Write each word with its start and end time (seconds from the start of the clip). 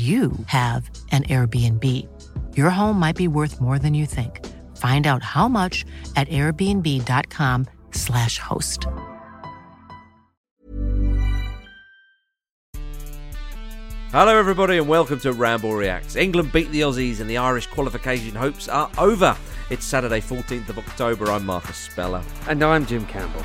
you 0.00 0.30
have 0.46 0.88
an 1.10 1.24
Airbnb. 1.24 2.06
Your 2.56 2.70
home 2.70 3.00
might 3.00 3.16
be 3.16 3.26
worth 3.26 3.60
more 3.60 3.78
than 3.78 3.92
you 3.92 4.06
think. 4.06 4.46
Find 4.76 5.08
out 5.08 5.24
how 5.24 5.48
much 5.48 5.84
at 6.14 6.28
airbnb.com/slash 6.28 8.38
host. 8.38 8.86
Hello, 14.12 14.36
everybody, 14.36 14.78
and 14.78 14.88
welcome 14.88 15.20
to 15.20 15.32
Ramble 15.32 15.72
Reacts. 15.72 16.16
England 16.16 16.52
beat 16.52 16.70
the 16.72 16.80
Aussies, 16.80 17.20
and 17.20 17.28
the 17.28 17.38
Irish 17.38 17.66
qualification 17.66 18.34
hopes 18.34 18.68
are 18.68 18.90
over. 18.98 19.36
It's 19.70 19.84
Saturday, 19.84 20.20
14th 20.20 20.68
of 20.68 20.78
October. 20.78 21.30
I'm 21.30 21.46
Marcus 21.46 21.76
Speller. 21.76 22.22
And 22.48 22.62
I'm 22.64 22.86
Jim 22.86 23.06
Campbell. 23.06 23.44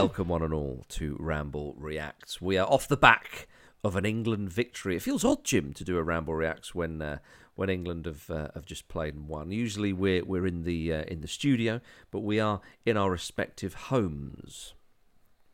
Welcome, 0.00 0.28
one 0.28 0.42
and 0.42 0.54
all, 0.54 0.86
to 0.88 1.14
Ramble 1.20 1.74
Reacts. 1.76 2.40
We 2.40 2.56
are 2.56 2.66
off 2.66 2.88
the 2.88 2.96
back 2.96 3.46
of 3.84 3.96
an 3.96 4.06
England 4.06 4.50
victory. 4.50 4.96
It 4.96 5.02
feels 5.02 5.26
odd, 5.26 5.44
Jim, 5.44 5.74
to 5.74 5.84
do 5.84 5.98
a 5.98 6.02
Ramble 6.02 6.34
Reacts 6.34 6.74
when 6.74 7.02
uh, 7.02 7.18
when 7.54 7.68
England 7.68 8.06
have 8.06 8.30
uh, 8.30 8.48
have 8.54 8.64
just 8.64 8.88
played 8.88 9.14
and 9.14 9.28
won. 9.28 9.50
Usually, 9.50 9.92
we're 9.92 10.24
we're 10.24 10.46
in 10.46 10.62
the 10.62 10.90
uh, 10.90 11.02
in 11.02 11.20
the 11.20 11.28
studio, 11.28 11.82
but 12.10 12.20
we 12.20 12.40
are 12.40 12.62
in 12.86 12.96
our 12.96 13.10
respective 13.10 13.74
homes. 13.74 14.72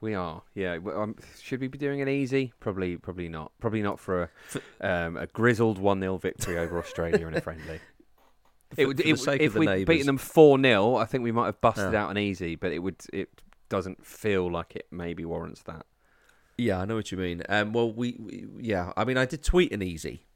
We 0.01 0.15
are, 0.15 0.43
yeah. 0.55 0.79
Um, 0.95 1.17
should 1.43 1.61
we 1.61 1.67
be 1.67 1.79
doing 1.79 2.01
an 2.01 2.09
easy? 2.09 2.53
Probably, 2.61 2.97
probably 2.97 3.29
not. 3.29 3.51
Probably 3.59 3.83
not 3.83 3.99
for 3.99 4.31
a, 4.81 4.89
um, 4.89 5.17
a 5.17 5.27
grizzled 5.27 5.79
one 5.79 5.99
0 5.99 6.19
victory 6.19 6.56
over 6.56 6.79
Australia 6.79 7.27
in 7.27 7.35
a 7.35 7.41
friendly. 7.41 7.81
For, 8.75 8.81
it 8.81 8.87
would, 8.87 8.99
it, 8.99 9.41
if 9.41 9.55
we'd 9.55 9.87
beaten 9.87 10.06
them 10.06 10.19
four 10.19 10.61
0 10.61 10.97
I 10.97 11.05
think 11.05 11.23
we 11.23 11.31
might 11.31 11.47
have 11.47 11.61
busted 11.61 11.95
out 11.95 12.11
an 12.11 12.19
easy, 12.19 12.56
but 12.56 12.73
it 12.73 12.81
would 12.81 12.97
it 13.12 13.31
doesn't 13.69 14.04
feel 14.04 14.50
like 14.50 14.77
it 14.77 14.87
maybe 14.91 15.25
warrants 15.25 15.62
that. 15.62 15.87
Yeah, 16.59 16.81
I 16.81 16.84
know 16.87 16.94
what 16.97 17.12
you 17.12 17.19
mean. 17.19 17.43
Um, 17.49 17.72
well, 17.72 17.93
we, 17.93 18.16
we, 18.19 18.47
yeah, 18.60 18.93
I 18.97 19.04
mean, 19.04 19.19
I 19.19 19.27
did 19.27 19.43
tweet 19.43 19.72
an 19.72 19.82
easy 19.82 20.27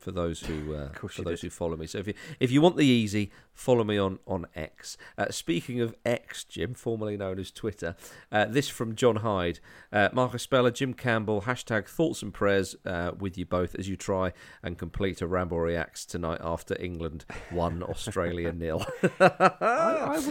for 0.00 0.10
those 0.10 0.40
who 0.40 0.74
uh, 0.74 0.88
for 1.08 1.22
those 1.22 1.40
did. 1.40 1.46
who 1.46 1.50
follow 1.50 1.76
me. 1.76 1.86
So 1.86 1.98
if 1.98 2.06
you 2.06 2.14
if 2.40 2.50
you 2.50 2.60
want 2.60 2.76
the 2.76 2.86
easy, 2.86 3.30
follow 3.52 3.84
me 3.84 3.98
on 3.98 4.18
on 4.26 4.46
X. 4.56 4.96
Uh, 5.16 5.26
speaking 5.30 5.80
of 5.80 5.94
X, 6.04 6.44
Jim, 6.44 6.74
formerly 6.74 7.16
known 7.16 7.38
as 7.38 7.50
Twitter, 7.50 7.94
uh, 8.32 8.46
this 8.46 8.68
from 8.68 8.94
John 8.94 9.16
Hyde, 9.16 9.60
uh, 9.92 10.08
Marcus 10.12 10.42
Speller, 10.42 10.70
Jim 10.70 10.94
Campbell. 10.94 11.42
Hashtag 11.42 11.86
thoughts 11.86 12.22
and 12.22 12.32
prayers 12.32 12.74
uh, 12.84 13.12
with 13.18 13.36
you 13.38 13.44
both 13.44 13.74
as 13.76 13.88
you 13.88 13.96
try 13.96 14.32
and 14.62 14.78
complete 14.78 15.20
a 15.20 15.26
Ramble 15.26 15.60
reacts 15.60 16.04
tonight 16.06 16.40
after 16.42 16.80
England 16.80 17.24
won 17.52 17.82
Australia 17.88 18.52
nil. 18.52 18.84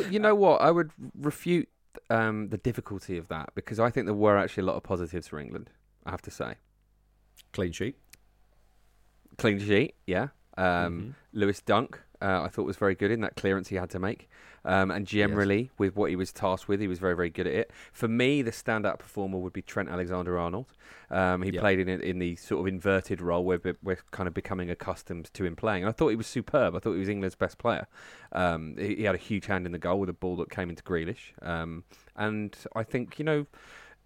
you 0.10 0.20
know 0.20 0.36
what? 0.36 0.62
I 0.62 0.72
would 0.72 0.92
refute 1.16 1.70
um, 2.10 2.50
the 2.50 2.58
difficulty 2.58 3.18
of 3.18 3.28
that 3.28 3.52
because 3.56 3.80
I 3.80 3.90
think 3.90 4.06
there 4.06 4.16
were 4.16 4.38
actually 4.38 4.64
a 4.64 4.66
lot 4.66 4.76
of 4.76 4.84
positives 4.84 5.28
for 5.28 5.40
England. 5.40 5.70
I 6.06 6.12
have 6.12 6.22
to 6.24 6.32
say, 6.32 6.56
clean 7.54 7.72
sheet, 7.72 7.98
clean 9.38 9.60
sheet, 9.60 9.96
yeah. 10.06 10.30
Um, 10.58 10.66
mm-hmm. 10.66 11.10
Lewis 11.34 11.62
Dunk, 11.62 12.02
uh, 12.22 12.42
I 12.44 12.48
thought 12.48 12.66
was 12.66 12.78
very 12.78 12.96
good 12.96 13.12
in 13.12 13.22
that 13.22 13.36
clearance 13.36 13.70
he 13.70 13.76
had 13.76 13.90
to 13.92 14.00
make. 14.00 14.30
Um, 14.66 14.92
and 14.92 15.08
generally, 15.08 15.62
yes. 15.62 15.72
with 15.78 15.96
what 15.96 16.10
he 16.10 16.16
was 16.16 16.34
tasked 16.34 16.68
with, 16.68 16.82
he 16.82 16.88
was 16.88 17.00
very, 17.00 17.16
very 17.16 17.30
good 17.30 17.48
at 17.48 17.54
it. 17.54 17.72
For 17.94 18.08
me, 18.08 18.42
the 18.42 18.52
standout 18.52 19.00
performer 19.00 19.38
would 19.38 19.54
be 19.54 19.62
Trent 19.62 19.90
Alexander 19.90 20.38
Arnold. 20.38 20.74
Um, 21.10 21.42
he 21.42 21.52
yep. 21.52 21.62
played 21.62 21.80
in 21.80 21.88
in 21.88 22.20
the 22.20 22.36
sort 22.36 22.62
of 22.62 22.68
inverted 22.68 23.22
role 23.22 23.44
where 23.44 23.60
we're 23.82 24.00
kind 24.12 24.28
of 24.28 24.34
becoming 24.34 24.70
accustomed 24.70 25.34
to 25.34 25.46
him 25.46 25.56
playing. 25.56 25.84
And 25.84 25.90
I 25.90 25.94
thought 25.94 26.10
he 26.10 26.16
was 26.16 26.28
superb. 26.28 26.76
I 26.76 26.80
thought 26.80 26.94
he 26.94 27.00
was 27.00 27.10
England's 27.10 27.36
best 27.36 27.58
player. 27.58 27.88
Um, 28.32 28.76
he, 28.78 28.96
he, 28.96 29.04
had 29.04 29.16
a 29.16 29.20
huge 29.20 29.46
hand 29.46 29.66
in 29.66 29.72
the 29.72 29.80
goal 29.80 30.00
with 30.00 30.10
a 30.10 30.14
ball 30.14 30.36
that 30.38 30.50
came 30.50 30.70
into 30.70 30.84
Grealish. 30.84 31.32
Um, 31.42 31.84
and 32.16 32.56
I 32.76 32.84
think, 32.84 33.18
you 33.18 33.26
know, 33.26 33.48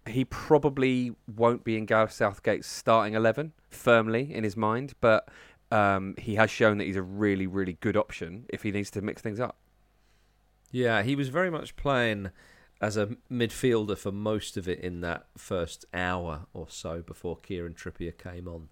he 0.06 0.24
probably 0.24 1.12
won't 1.34 1.64
be 1.64 1.76
in 1.76 1.86
Gareth 1.86 2.12
Southgate's 2.12 2.66
starting 2.66 3.14
11 3.14 3.52
firmly 3.70 4.32
in 4.32 4.44
his 4.44 4.56
mind, 4.56 4.94
but 5.00 5.28
um, 5.74 6.14
he 6.18 6.36
has 6.36 6.50
shown 6.50 6.78
that 6.78 6.84
he's 6.84 6.96
a 6.96 7.02
really, 7.02 7.48
really 7.48 7.72
good 7.80 7.96
option 7.96 8.46
if 8.48 8.62
he 8.62 8.70
needs 8.70 8.90
to 8.92 9.02
mix 9.02 9.20
things 9.20 9.40
up. 9.40 9.56
Yeah, 10.70 11.02
he 11.02 11.16
was 11.16 11.28
very 11.28 11.50
much 11.50 11.74
playing 11.74 12.30
as 12.80 12.96
a 12.96 13.16
midfielder 13.30 13.98
for 13.98 14.12
most 14.12 14.56
of 14.56 14.68
it 14.68 14.78
in 14.78 15.00
that 15.00 15.26
first 15.36 15.84
hour 15.92 16.46
or 16.52 16.66
so 16.68 17.02
before 17.02 17.36
Kieran 17.36 17.74
Trippier 17.74 18.16
came 18.16 18.46
on. 18.46 18.68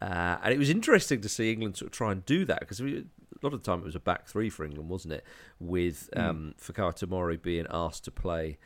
Uh, 0.00 0.38
and 0.44 0.54
it 0.54 0.58
was 0.58 0.70
interesting 0.70 1.20
to 1.20 1.28
see 1.28 1.52
England 1.52 1.76
sort 1.76 1.88
of 1.88 1.92
try 1.92 2.12
and 2.12 2.24
do 2.24 2.44
that 2.44 2.60
because 2.60 2.80
a 2.80 3.04
lot 3.42 3.52
of 3.52 3.60
the 3.62 3.70
time 3.70 3.80
it 3.80 3.84
was 3.84 3.96
a 3.96 4.00
back 4.00 4.28
three 4.28 4.48
for 4.48 4.64
England, 4.64 4.88
wasn't 4.88 5.14
it? 5.14 5.24
With 5.58 6.08
mm. 6.14 6.22
um, 6.22 6.54
Tomori 6.60 7.40
being 7.42 7.66
asked 7.68 8.04
to 8.04 8.12
play 8.12 8.58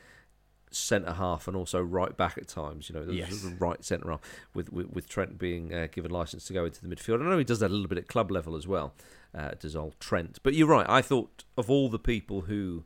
centre 0.75 1.13
half 1.15 1.47
and 1.49 1.57
also 1.57 1.81
right 1.81 2.17
back 2.17 2.39
at 2.39 2.49
times. 2.49 2.89
You 2.89 2.95
know, 2.95 3.13
yes. 3.13 3.45
right 3.59 3.85
centre 3.85 4.11
half 4.11 4.21
with, 4.55 4.73
with, 4.73 4.91
with 4.93 5.09
Trent 5.09 5.39
being 5.39 5.73
uh, 5.73 5.89
given 5.91 6.11
license 6.11 6.47
to 6.47 6.53
go 6.53 6.65
into 6.65 6.87
the 6.87 6.95
midfield. 6.95 7.21
I 7.21 7.29
know 7.29 7.39
he 7.39 7.45
does 7.45 7.61
that 7.61 7.71
a 7.71 7.75
little 7.75 7.89
bit 7.89 7.99
at 7.99 8.09
club 8.09 8.31
level 8.31 8.57
as 8.57 8.67
well. 8.67 8.95
Uh, 9.35 9.53
does 9.59 9.75
old 9.75 9.99
Trent? 10.01 10.39
But 10.43 10.55
you're 10.55 10.69
right. 10.69 10.87
I 10.89 11.03
thought 11.03 11.45
of 11.57 11.71
all 11.71 11.89
the 11.89 11.99
people 11.99 12.43
who 12.43 12.85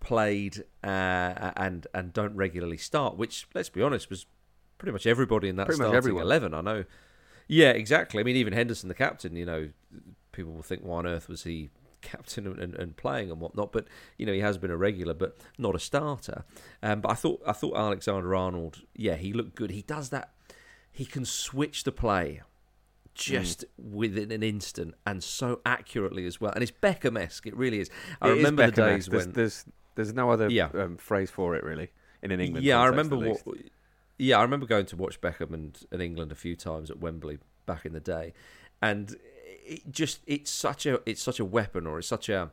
played 0.00 0.64
uh, 0.84 1.52
and 1.56 1.86
and 1.94 2.12
don't 2.12 2.36
regularly 2.36 2.76
start, 2.76 3.16
which 3.16 3.46
let's 3.54 3.70
be 3.70 3.82
honest 3.82 4.10
was 4.10 4.26
pretty 4.78 4.92
much 4.92 5.06
everybody 5.06 5.48
in 5.48 5.56
that 5.56 5.66
pretty 5.66 5.82
starting 5.82 6.18
eleven. 6.18 6.54
I 6.54 6.60
know. 6.60 6.84
Yeah, 7.48 7.70
exactly. 7.70 8.20
I 8.20 8.24
mean, 8.24 8.36
even 8.36 8.52
Henderson, 8.52 8.88
the 8.88 8.94
captain, 8.94 9.36
you 9.36 9.46
know, 9.46 9.70
people 10.32 10.52
will 10.52 10.62
think, 10.62 10.82
why 10.82 10.98
on 10.98 11.06
earth 11.06 11.28
was 11.28 11.44
he 11.44 11.70
captain 12.06 12.46
and, 12.46 12.74
and, 12.74 12.96
playing 12.96 13.30
and 13.30 13.40
whatnot? 13.40 13.72
But 13.72 13.86
you 14.16 14.26
know, 14.26 14.32
he 14.32 14.40
has 14.40 14.56
been 14.58 14.70
a 14.70 14.76
regular, 14.76 15.14
but 15.14 15.36
not 15.58 15.74
a 15.74 15.78
starter. 15.78 16.44
Um, 16.82 17.00
but 17.00 17.10
I 17.10 17.14
thought 17.14 17.42
I 17.46 17.52
thought 17.52 17.76
Alexander 17.76 18.34
Arnold, 18.34 18.82
yeah, 18.94 19.16
he 19.16 19.32
looked 19.32 19.54
good. 19.56 19.70
He 19.70 19.82
does 19.82 20.10
that. 20.10 20.32
He 20.90 21.04
can 21.04 21.24
switch 21.24 21.84
the 21.84 21.92
play 21.92 22.40
just 23.14 23.60
mm. 23.62 23.92
within 23.92 24.30
an 24.30 24.42
instant 24.42 24.94
and 25.06 25.22
so 25.24 25.60
accurately 25.66 26.26
as 26.26 26.40
well. 26.40 26.52
And 26.52 26.62
it's 26.62 26.72
Beckham-esque. 26.72 27.46
It 27.46 27.56
really 27.56 27.80
is. 27.80 27.90
I 28.20 28.28
it 28.28 28.32
remember 28.32 28.64
is 28.64 28.70
the 28.70 28.76
days 28.76 29.06
there's, 29.06 29.24
when 29.26 29.32
there's 29.32 29.64
there's 29.94 30.14
no 30.14 30.30
other 30.30 30.48
yeah. 30.48 30.68
um, 30.74 30.96
phrase 30.96 31.30
for 31.30 31.56
it 31.56 31.64
really 31.64 31.90
in 32.22 32.30
an 32.30 32.40
England. 32.40 32.64
Yeah, 32.64 32.78
I 32.78 32.86
remember 32.86 33.16
what. 33.16 33.40
Yeah, 34.18 34.38
I 34.38 34.42
remember 34.42 34.64
going 34.66 34.86
to 34.86 34.96
watch 34.96 35.20
Beckham 35.20 35.52
and, 35.52 35.78
and 35.90 36.00
England 36.00 36.32
a 36.32 36.34
few 36.34 36.56
times 36.56 36.90
at 36.90 37.00
Wembley 37.00 37.38
back 37.66 37.84
in 37.84 37.92
the 37.92 38.00
day, 38.00 38.32
and 38.80 39.14
it 39.66 39.90
just 39.90 40.20
it's 40.26 40.50
such 40.50 40.86
a 40.86 41.00
it's 41.06 41.22
such 41.22 41.40
a 41.40 41.44
weapon 41.44 41.86
or 41.86 41.98
it's 41.98 42.08
such 42.08 42.28
a 42.28 42.50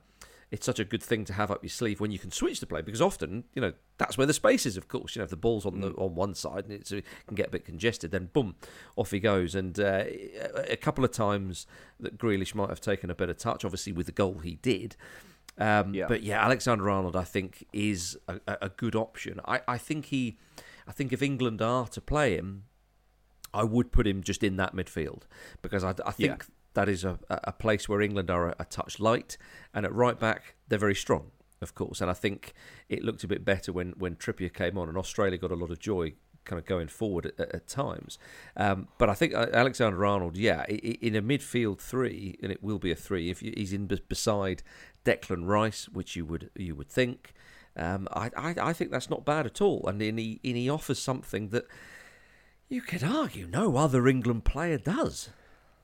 it's 0.53 0.67
such 0.67 0.77
a 0.77 0.83
good 0.83 1.01
thing 1.01 1.25
to 1.25 1.33
have 1.33 1.49
up 1.49 1.63
your 1.63 1.69
sleeve 1.71 1.99
when 1.99 2.11
you 2.11 2.19
can 2.19 2.29
switch 2.29 2.59
the 2.59 2.67
play 2.67 2.81
because 2.81 3.01
often 3.01 3.43
you 3.55 3.61
know 3.61 3.73
that's 3.97 4.19
where 4.19 4.27
the 4.27 4.33
space 4.33 4.67
is 4.67 4.77
of 4.77 4.87
course. 4.87 5.15
You 5.15 5.19
know 5.19 5.23
if 5.23 5.29
the 5.29 5.35
ball's 5.35 5.65
on 5.65 5.81
the 5.81 5.91
mm. 5.91 6.01
on 6.01 6.13
one 6.13 6.35
side 6.35 6.65
and 6.65 6.73
it 6.73 6.87
can 7.27 7.35
get 7.35 7.47
a 7.47 7.49
bit 7.49 7.65
congested 7.65 8.11
then 8.11 8.29
boom 8.33 8.55
off 8.95 9.09
he 9.09 9.19
goes. 9.19 9.55
And 9.55 9.79
uh, 9.79 10.03
a 10.69 10.77
couple 10.77 11.03
of 11.03 11.11
times 11.11 11.65
that 11.99 12.19
Grealish 12.19 12.53
might 12.53 12.69
have 12.69 12.81
taken 12.81 13.09
a 13.09 13.15
better 13.15 13.33
touch 13.33 13.65
obviously 13.65 13.93
with 13.93 14.05
the 14.05 14.11
goal 14.11 14.39
he 14.39 14.55
did. 14.61 14.95
Um, 15.57 15.93
yeah. 15.93 16.05
but 16.07 16.23
yeah 16.23 16.43
Alexander 16.43 16.87
Arnold 16.87 17.15
I 17.15 17.23
think 17.23 17.65
is 17.73 18.17
a, 18.27 18.39
a 18.61 18.69
good 18.69 18.95
option. 18.95 19.39
I, 19.45 19.61
I 19.67 19.77
think 19.79 20.05
he 20.05 20.37
I 20.87 20.91
think 20.91 21.11
if 21.11 21.23
England 21.23 21.63
are 21.63 21.87
to 21.87 21.99
play 21.99 22.35
him 22.35 22.65
I 23.55 23.63
would 23.63 23.91
put 23.91 24.05
him 24.05 24.21
just 24.21 24.43
in 24.43 24.57
that 24.57 24.75
midfield 24.75 25.23
because 25.63 25.83
I, 25.83 25.95
I 26.05 26.11
think 26.11 26.43
yeah 26.43 26.53
that 26.73 26.89
is 26.89 27.03
a, 27.03 27.19
a 27.29 27.51
place 27.51 27.87
where 27.87 28.01
England 28.01 28.29
are 28.29 28.49
a, 28.49 28.55
a 28.59 28.65
touch 28.65 28.99
light, 28.99 29.37
and 29.73 29.85
at 29.85 29.93
right 29.93 30.19
back 30.19 30.55
they're 30.67 30.79
very 30.79 30.95
strong, 30.95 31.31
of 31.61 31.75
course. 31.75 32.01
And 32.01 32.09
I 32.09 32.13
think 32.13 32.53
it 32.89 33.03
looked 33.03 33.23
a 33.23 33.27
bit 33.27 33.45
better 33.45 33.71
when 33.71 33.93
when 33.97 34.15
Trippier 34.15 34.53
came 34.53 34.77
on, 34.77 34.89
and 34.89 34.97
Australia 34.97 35.37
got 35.37 35.51
a 35.51 35.55
lot 35.55 35.71
of 35.71 35.79
joy 35.79 36.13
kind 36.45 36.59
of 36.59 36.65
going 36.65 36.87
forward 36.87 37.25
at, 37.25 37.39
at 37.39 37.67
times. 37.67 38.19
Um, 38.57 38.87
but 38.97 39.09
I 39.09 39.13
think 39.13 39.33
uh, 39.33 39.47
Alexander 39.53 40.05
Arnold, 40.05 40.37
yeah, 40.37 40.65
in 40.65 41.15
a 41.15 41.21
midfield 41.21 41.79
three, 41.79 42.37
and 42.43 42.51
it 42.51 42.61
will 42.61 42.79
be 42.79 42.91
a 42.91 42.95
three 42.95 43.29
if 43.29 43.39
he's 43.39 43.73
in 43.73 43.87
beside 43.87 44.63
Declan 45.05 45.47
Rice, 45.47 45.87
which 45.89 46.15
you 46.15 46.25
would 46.25 46.49
you 46.55 46.75
would 46.75 46.89
think. 46.89 47.33
Um, 47.75 48.07
I, 48.13 48.29
I, 48.37 48.55
I 48.61 48.73
think 48.73 48.91
that's 48.91 49.09
not 49.09 49.25
bad 49.25 49.45
at 49.45 49.61
all, 49.61 49.87
and, 49.87 50.01
and 50.01 50.19
he 50.19 50.39
and 50.43 50.55
he 50.57 50.69
offers 50.69 50.99
something 50.99 51.49
that 51.49 51.65
you 52.69 52.81
could 52.81 53.03
argue 53.03 53.47
no 53.47 53.77
other 53.77 54.07
England 54.07 54.45
player 54.45 54.77
does. 54.77 55.29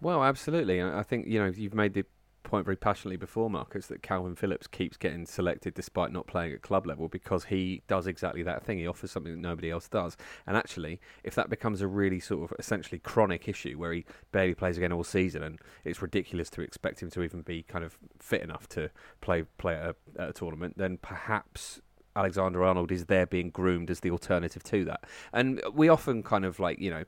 Well, 0.01 0.23
absolutely. 0.23 0.81
I 0.81 1.03
think 1.03 1.27
you 1.27 1.39
know 1.39 1.47
you've 1.47 1.73
made 1.73 1.93
the 1.93 2.05
point 2.43 2.65
very 2.65 2.77
passionately 2.77 3.17
before, 3.17 3.49
Marcus, 3.49 3.87
that 3.87 4.01
Kalvin 4.01 4.37
Phillips 4.37 4.65
keeps 4.65 4.97
getting 4.97 5.25
selected 5.25 5.73
despite 5.73 6.11
not 6.11 6.25
playing 6.25 6.53
at 6.53 6.61
club 6.61 6.87
level 6.87 7.07
because 7.09 7.45
he 7.45 7.83
does 7.87 8.07
exactly 8.07 8.43
that 8.43 8.63
thing. 8.63 8.79
He 8.79 8.87
offers 8.87 9.11
something 9.11 9.33
that 9.33 9.41
nobody 9.41 9.69
else 9.69 9.87
does. 9.89 10.15
And 10.47 10.55
actually, 10.55 10.99
if 11.23 11.35
that 11.35 11.49
becomes 11.49 11.81
a 11.81 11.87
really 11.87 12.19
sort 12.19 12.49
of 12.49 12.57
essentially 12.57 12.99
chronic 12.99 13.47
issue 13.47 13.77
where 13.77 13.93
he 13.93 14.05
barely 14.31 14.55
plays 14.55 14.77
again 14.77 14.93
all 14.93 15.03
season, 15.03 15.43
and 15.43 15.59
it's 15.83 16.01
ridiculous 16.01 16.49
to 16.51 16.61
expect 16.61 17.03
him 17.03 17.09
to 17.11 17.21
even 17.23 17.41
be 17.41 17.61
kind 17.63 17.83
of 17.83 17.97
fit 18.19 18.41
enough 18.41 18.67
to 18.69 18.89
play 19.21 19.43
play 19.57 19.75
at 19.75 19.83
a, 19.85 20.21
at 20.21 20.29
a 20.29 20.33
tournament, 20.33 20.77
then 20.77 20.97
perhaps 21.01 21.81
Alexander 22.15 22.63
Arnold 22.63 22.91
is 22.91 23.05
there 23.05 23.25
being 23.25 23.49
groomed 23.49 23.89
as 23.89 23.99
the 24.01 24.11
alternative 24.11 24.63
to 24.63 24.83
that. 24.85 25.03
And 25.31 25.61
we 25.73 25.89
often 25.89 26.23
kind 26.23 26.43
of 26.45 26.59
like, 26.59 26.79
you 26.79 26.89
know, 26.89 27.03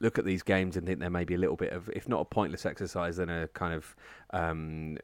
look 0.00 0.18
at 0.18 0.24
these 0.24 0.42
games 0.42 0.76
and 0.76 0.86
think 0.86 1.00
there 1.00 1.10
may 1.10 1.24
be 1.24 1.34
a 1.34 1.38
little 1.38 1.56
bit 1.56 1.72
of, 1.72 1.88
if 1.90 2.08
not 2.08 2.20
a 2.20 2.24
pointless 2.24 2.66
exercise, 2.66 3.16
then 3.16 3.28
a 3.28 3.48
kind 3.48 3.74
of 3.74 3.96
um, 4.30 4.98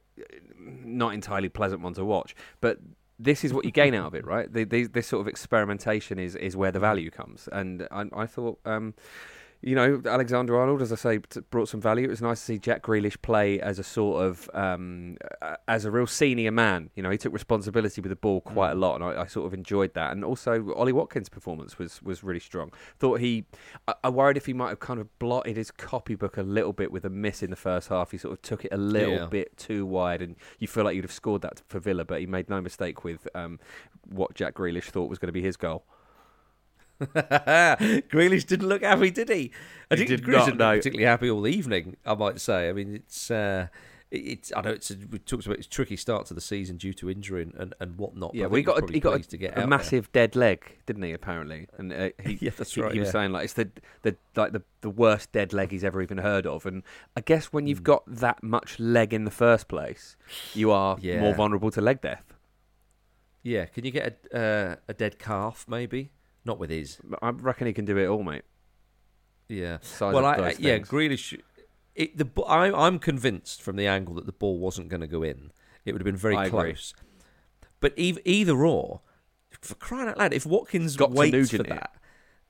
not 0.58 1.14
entirely 1.14 1.48
pleasant 1.48 1.80
one 1.80 1.94
to 1.94 2.04
watch. 2.04 2.34
But 2.60 2.78
this 3.18 3.44
is 3.44 3.52
what 3.52 3.64
you 3.64 3.70
gain 3.70 3.94
out 3.94 4.06
of 4.06 4.14
it, 4.14 4.26
right? 4.26 4.52
The, 4.52 4.64
the, 4.64 4.86
this 4.86 5.06
sort 5.06 5.20
of 5.20 5.28
experimentation 5.28 6.18
is, 6.18 6.36
is 6.36 6.56
where 6.56 6.72
the 6.72 6.80
value 6.80 7.10
comes. 7.10 7.48
And 7.52 7.86
I, 7.90 8.06
I 8.14 8.26
thought. 8.26 8.60
Um, 8.64 8.94
you 9.64 9.74
know, 9.74 10.02
Alexander 10.04 10.58
Arnold, 10.58 10.82
as 10.82 10.92
I 10.92 10.96
say, 10.96 11.20
brought 11.50 11.70
some 11.70 11.80
value. 11.80 12.04
It 12.04 12.10
was 12.10 12.20
nice 12.20 12.38
to 12.40 12.44
see 12.44 12.58
Jack 12.58 12.82
Grealish 12.82 13.20
play 13.22 13.58
as 13.60 13.78
a 13.78 13.82
sort 13.82 14.22
of 14.22 14.50
um, 14.52 15.16
as 15.66 15.86
a 15.86 15.90
real 15.90 16.06
senior 16.06 16.50
man. 16.50 16.90
You 16.94 17.02
know, 17.02 17.08
he 17.08 17.16
took 17.16 17.32
responsibility 17.32 18.02
with 18.02 18.10
the 18.10 18.16
ball 18.16 18.42
quite 18.42 18.72
a 18.72 18.74
mm. 18.74 18.80
lot, 18.80 18.96
and 18.96 19.04
I, 19.04 19.22
I, 19.22 19.26
sort 19.26 19.46
of 19.46 19.54
enjoyed 19.54 19.94
that. 19.94 20.12
And 20.12 20.22
also, 20.22 20.70
Ollie 20.74 20.92
Watkins' 20.92 21.30
performance 21.30 21.78
was 21.78 22.02
was 22.02 22.22
really 22.22 22.40
strong. 22.40 22.72
Thought 22.98 23.20
he, 23.20 23.46
I, 23.88 23.94
I, 24.04 24.08
worried 24.10 24.36
if 24.36 24.44
he 24.44 24.52
might 24.52 24.68
have 24.68 24.80
kind 24.80 25.00
of 25.00 25.18
blotted 25.18 25.56
his 25.56 25.70
copybook 25.70 26.36
a 26.36 26.42
little 26.42 26.74
bit 26.74 26.92
with 26.92 27.06
a 27.06 27.10
miss 27.10 27.42
in 27.42 27.48
the 27.48 27.56
first 27.56 27.88
half. 27.88 28.10
He 28.10 28.18
sort 28.18 28.34
of 28.34 28.42
took 28.42 28.66
it 28.66 28.72
a 28.72 28.78
little 28.78 29.14
yeah. 29.14 29.26
bit 29.26 29.56
too 29.56 29.86
wide, 29.86 30.20
and 30.20 30.36
you 30.58 30.68
feel 30.68 30.84
like 30.84 30.94
you'd 30.94 31.04
have 31.04 31.12
scored 31.12 31.40
that 31.40 31.62
for 31.68 31.80
Villa, 31.80 32.04
but 32.04 32.20
he 32.20 32.26
made 32.26 32.50
no 32.50 32.60
mistake 32.60 33.02
with 33.02 33.26
um, 33.34 33.58
what 34.06 34.34
Jack 34.34 34.54
Grealish 34.54 34.90
thought 34.90 35.08
was 35.08 35.18
going 35.18 35.28
to 35.28 35.32
be 35.32 35.42
his 35.42 35.56
goal. 35.56 35.84
Grealish 37.00 38.46
didn't 38.46 38.68
look 38.68 38.82
happy, 38.82 39.10
did 39.10 39.28
he? 39.28 39.50
I 39.90 39.96
he 39.96 40.04
did 40.04 40.22
Grealish 40.22 40.46
didn't 40.46 40.58
look 40.58 40.78
particularly 40.78 41.06
happy 41.06 41.30
all 41.30 41.42
the 41.42 41.52
evening. 41.52 41.96
I 42.04 42.14
might 42.14 42.40
say. 42.40 42.68
I 42.68 42.72
mean, 42.72 42.94
it's. 42.94 43.30
Uh, 43.30 43.68
it's 44.14 44.52
I 44.54 44.60
know 44.60 44.70
it's 44.70 44.90
a, 44.90 44.96
we 45.10 45.18
talked 45.18 45.46
about 45.46 45.58
it's 45.58 45.66
tricky 45.66 45.96
start 45.96 46.26
to 46.26 46.34
the 46.34 46.40
season 46.40 46.76
due 46.76 46.92
to 46.94 47.10
injury 47.10 47.42
and, 47.42 47.54
and, 47.54 47.74
and 47.80 47.98
whatnot. 47.98 48.34
Yeah, 48.34 48.46
we 48.46 48.62
got 48.62 48.88
a, 48.88 48.92
he 48.92 49.00
got 49.00 49.20
a, 49.20 49.62
a 49.62 49.66
massive 49.66 50.08
there. 50.12 50.26
dead 50.26 50.36
leg, 50.36 50.78
didn't 50.86 51.02
he? 51.02 51.12
Apparently, 51.12 51.66
and 51.78 51.92
uh, 51.92 52.10
he, 52.22 52.34
yeah, 52.40 52.50
that's 52.56 52.74
he, 52.74 52.80
right. 52.80 52.92
He, 52.92 53.00
was 53.00 53.08
yeah. 53.08 53.12
saying 53.12 53.32
like 53.32 53.44
it's 53.44 53.54
the 53.54 53.70
the 54.02 54.16
like 54.36 54.52
the, 54.52 54.62
the 54.82 54.90
worst 54.90 55.32
dead 55.32 55.52
leg 55.52 55.70
he's 55.70 55.84
ever 55.84 56.00
even 56.00 56.18
heard 56.18 56.46
of. 56.46 56.64
And 56.66 56.82
I 57.16 57.20
guess 57.22 57.46
when 57.46 57.66
you've 57.66 57.80
mm. 57.80 57.84
got 57.84 58.02
that 58.06 58.42
much 58.42 58.78
leg 58.78 59.12
in 59.12 59.24
the 59.24 59.30
first 59.30 59.68
place, 59.68 60.16
you 60.54 60.70
are 60.70 60.96
yeah. 61.00 61.20
more 61.20 61.34
vulnerable 61.34 61.70
to 61.72 61.80
leg 61.80 62.00
death. 62.00 62.24
Yeah, 63.42 63.66
can 63.66 63.84
you 63.84 63.90
get 63.90 64.18
a 64.32 64.38
uh, 64.38 64.76
a 64.88 64.94
dead 64.94 65.18
calf 65.18 65.66
maybe? 65.68 66.10
Not 66.44 66.58
with 66.58 66.70
his. 66.70 66.98
I 67.22 67.30
reckon 67.30 67.66
he 67.66 67.72
can 67.72 67.84
do 67.84 67.96
it 67.98 68.06
all, 68.06 68.22
mate. 68.22 68.42
Yeah. 69.48 69.78
Size 69.80 70.14
well, 70.14 70.24
I, 70.24 70.34
I, 70.34 70.54
yeah, 70.58 70.78
Grealish. 70.78 71.38
It, 71.94 72.16
the 72.16 72.42
I, 72.42 72.86
I'm 72.86 72.98
convinced 72.98 73.62
from 73.62 73.76
the 73.76 73.86
angle 73.86 74.14
that 74.14 74.26
the 74.26 74.32
ball 74.32 74.58
wasn't 74.58 74.88
going 74.88 75.00
to 75.00 75.06
go 75.06 75.22
in. 75.22 75.52
It 75.84 75.92
would 75.92 76.00
have 76.00 76.06
been 76.06 76.16
very 76.16 76.36
I 76.36 76.48
close. 76.48 76.94
Agree. 76.96 77.10
But 77.80 77.92
either, 77.96 78.20
either 78.24 78.64
or, 78.64 79.00
for 79.60 79.74
crying 79.74 80.08
out 80.08 80.18
loud, 80.18 80.32
if 80.32 80.46
Watkins 80.46 80.96
Got 80.96 81.12
waits 81.12 81.50
for 81.50 81.62
that, 81.64 81.94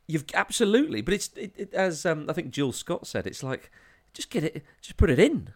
you've 0.06 0.24
absolutely. 0.32 1.02
But 1.02 1.14
it's 1.14 1.30
it, 1.36 1.52
it, 1.56 1.74
as 1.74 2.06
um, 2.06 2.26
I 2.28 2.32
think 2.32 2.50
Jill 2.50 2.72
Scott 2.72 3.06
said. 3.06 3.26
It's 3.26 3.42
like 3.42 3.70
just 4.12 4.30
get 4.30 4.44
it, 4.44 4.64
just 4.80 4.96
put 4.96 5.10
it 5.10 5.18
in. 5.18 5.52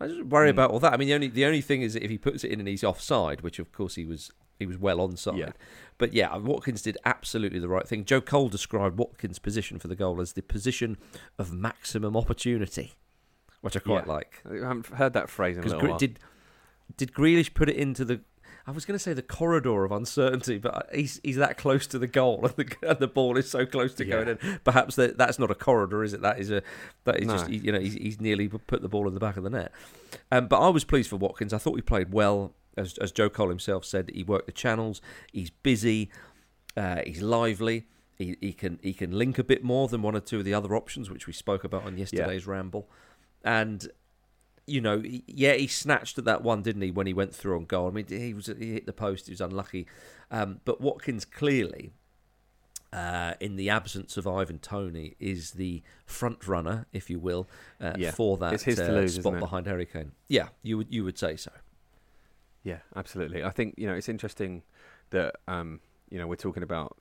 I 0.00 0.08
just 0.08 0.24
worry 0.24 0.48
mm. 0.48 0.52
about 0.52 0.70
all 0.70 0.80
that. 0.80 0.92
I 0.92 0.96
mean, 0.96 1.08
the 1.08 1.14
only 1.14 1.28
the 1.28 1.46
only 1.46 1.60
thing 1.60 1.82
is 1.82 1.96
if 1.96 2.10
he 2.10 2.18
puts 2.18 2.44
it 2.44 2.50
in 2.50 2.58
and 2.60 2.68
he's 2.68 2.84
offside, 2.84 3.40
which 3.40 3.58
of 3.58 3.72
course 3.72 3.94
he 3.94 4.04
was 4.04 4.30
he 4.62 4.66
was 4.66 4.78
well 4.78 4.98
onside. 4.98 5.38
Yeah. 5.38 5.50
But 5.98 6.12
yeah, 6.12 6.36
Watkins 6.36 6.82
did 6.82 6.98
absolutely 7.04 7.58
the 7.58 7.68
right 7.68 7.86
thing. 7.86 8.04
Joe 8.04 8.20
Cole 8.20 8.48
described 8.48 8.98
Watkins' 8.98 9.38
position 9.38 9.78
for 9.78 9.88
the 9.88 9.94
goal 9.94 10.20
as 10.20 10.32
the 10.32 10.42
position 10.42 10.96
of 11.38 11.52
maximum 11.52 12.16
opportunity, 12.16 12.94
which 13.60 13.76
I 13.76 13.80
quite 13.80 14.06
yeah. 14.06 14.12
like. 14.12 14.42
I 14.50 14.66
haven't 14.66 14.86
heard 14.86 15.12
that 15.12 15.28
phrase 15.28 15.56
in 15.56 15.64
a 15.64 15.66
little 15.66 15.88
while. 15.88 15.98
Did, 15.98 16.18
did 16.96 17.12
Grealish 17.12 17.54
put 17.54 17.68
it 17.68 17.76
into 17.76 18.04
the 18.04 18.20
I 18.66 18.70
was 18.70 18.84
going 18.84 18.94
to 18.94 19.02
say 19.02 19.12
the 19.12 19.22
corridor 19.22 19.84
of 19.84 19.90
uncertainty, 19.90 20.58
but 20.58 20.88
he's 20.94 21.20
he's 21.24 21.36
that 21.36 21.58
close 21.58 21.86
to 21.88 21.98
the 21.98 22.06
goal, 22.06 22.46
and 22.46 22.54
the, 22.56 22.88
and 22.88 22.98
the 22.98 23.08
ball 23.08 23.36
is 23.36 23.50
so 23.50 23.66
close 23.66 23.94
to 23.94 24.04
yeah. 24.04 24.24
going 24.24 24.28
in. 24.28 24.60
Perhaps 24.64 24.96
that 24.96 25.18
that's 25.18 25.38
not 25.38 25.50
a 25.50 25.54
corridor, 25.54 26.04
is 26.04 26.12
it? 26.12 26.22
That 26.22 26.38
is 26.38 26.50
a 26.50 26.62
that 27.04 27.20
is 27.20 27.26
no. 27.26 27.36
just 27.36 27.50
you 27.50 27.72
know 27.72 27.80
he's, 27.80 27.94
he's 27.94 28.20
nearly 28.20 28.48
put 28.48 28.82
the 28.82 28.88
ball 28.88 29.08
in 29.08 29.14
the 29.14 29.20
back 29.20 29.36
of 29.36 29.42
the 29.42 29.50
net. 29.50 29.72
Um, 30.30 30.46
but 30.46 30.60
I 30.60 30.68
was 30.68 30.84
pleased 30.84 31.10
for 31.10 31.16
Watkins. 31.16 31.52
I 31.52 31.58
thought 31.58 31.74
he 31.74 31.82
played 31.82 32.12
well 32.12 32.52
as, 32.76 32.98
as 32.98 33.12
Joe 33.12 33.28
Cole 33.28 33.48
himself 33.48 33.84
said, 33.84 34.10
he 34.14 34.22
worked 34.22 34.46
the 34.46 34.52
channels. 34.52 35.00
He's 35.32 35.50
busy. 35.50 36.10
Uh, 36.76 37.00
he's 37.06 37.22
lively. 37.22 37.86
He, 38.18 38.36
he 38.40 38.52
can 38.52 38.78
he 38.82 38.92
can 38.92 39.12
link 39.12 39.38
a 39.38 39.44
bit 39.44 39.64
more 39.64 39.88
than 39.88 40.02
one 40.02 40.14
or 40.14 40.20
two 40.20 40.38
of 40.38 40.44
the 40.44 40.54
other 40.54 40.74
options, 40.76 41.10
which 41.10 41.26
we 41.26 41.32
spoke 41.32 41.64
about 41.64 41.84
on 41.84 41.98
yesterday's 41.98 42.46
yeah. 42.46 42.52
ramble. 42.52 42.88
And 43.44 43.88
you 44.66 44.80
know, 44.80 45.02
yeah, 45.26 45.54
he 45.54 45.66
snatched 45.66 46.18
at 46.18 46.24
that 46.24 46.42
one, 46.42 46.62
didn't 46.62 46.82
he? 46.82 46.90
When 46.90 47.06
he 47.06 47.12
went 47.12 47.34
through 47.34 47.56
on 47.56 47.64
goal. 47.64 47.88
I 47.88 47.90
mean, 47.90 48.06
he 48.08 48.32
was 48.32 48.46
he 48.46 48.72
hit 48.72 48.86
the 48.86 48.92
post. 48.92 49.26
He 49.26 49.32
was 49.32 49.40
unlucky. 49.40 49.86
Um, 50.30 50.60
but 50.64 50.80
Watkins 50.80 51.24
clearly, 51.24 51.92
uh, 52.92 53.34
in 53.40 53.56
the 53.56 53.70
absence 53.70 54.16
of 54.16 54.26
Ivan 54.26 54.58
Toney, 54.58 55.16
is 55.18 55.52
the 55.52 55.82
front 56.06 56.46
runner, 56.46 56.86
if 56.92 57.10
you 57.10 57.18
will, 57.18 57.48
uh, 57.80 57.94
yeah. 57.98 58.12
for 58.12 58.36
that 58.38 58.66
uh, 58.66 58.92
lose, 58.92 59.16
spot 59.16 59.40
behind 59.40 59.66
Harry 59.66 59.86
Kane. 59.86 60.12
Yeah, 60.28 60.48
you 60.62 60.78
would 60.78 60.94
you 60.94 61.02
would 61.04 61.18
say 61.18 61.36
so. 61.36 61.50
Yeah, 62.62 62.78
absolutely. 62.94 63.42
I 63.42 63.50
think 63.50 63.74
you 63.76 63.86
know 63.86 63.94
it's 63.94 64.08
interesting 64.08 64.62
that 65.10 65.36
um, 65.48 65.80
you 66.10 66.18
know 66.18 66.26
we're 66.26 66.36
talking 66.36 66.62
about 66.62 66.96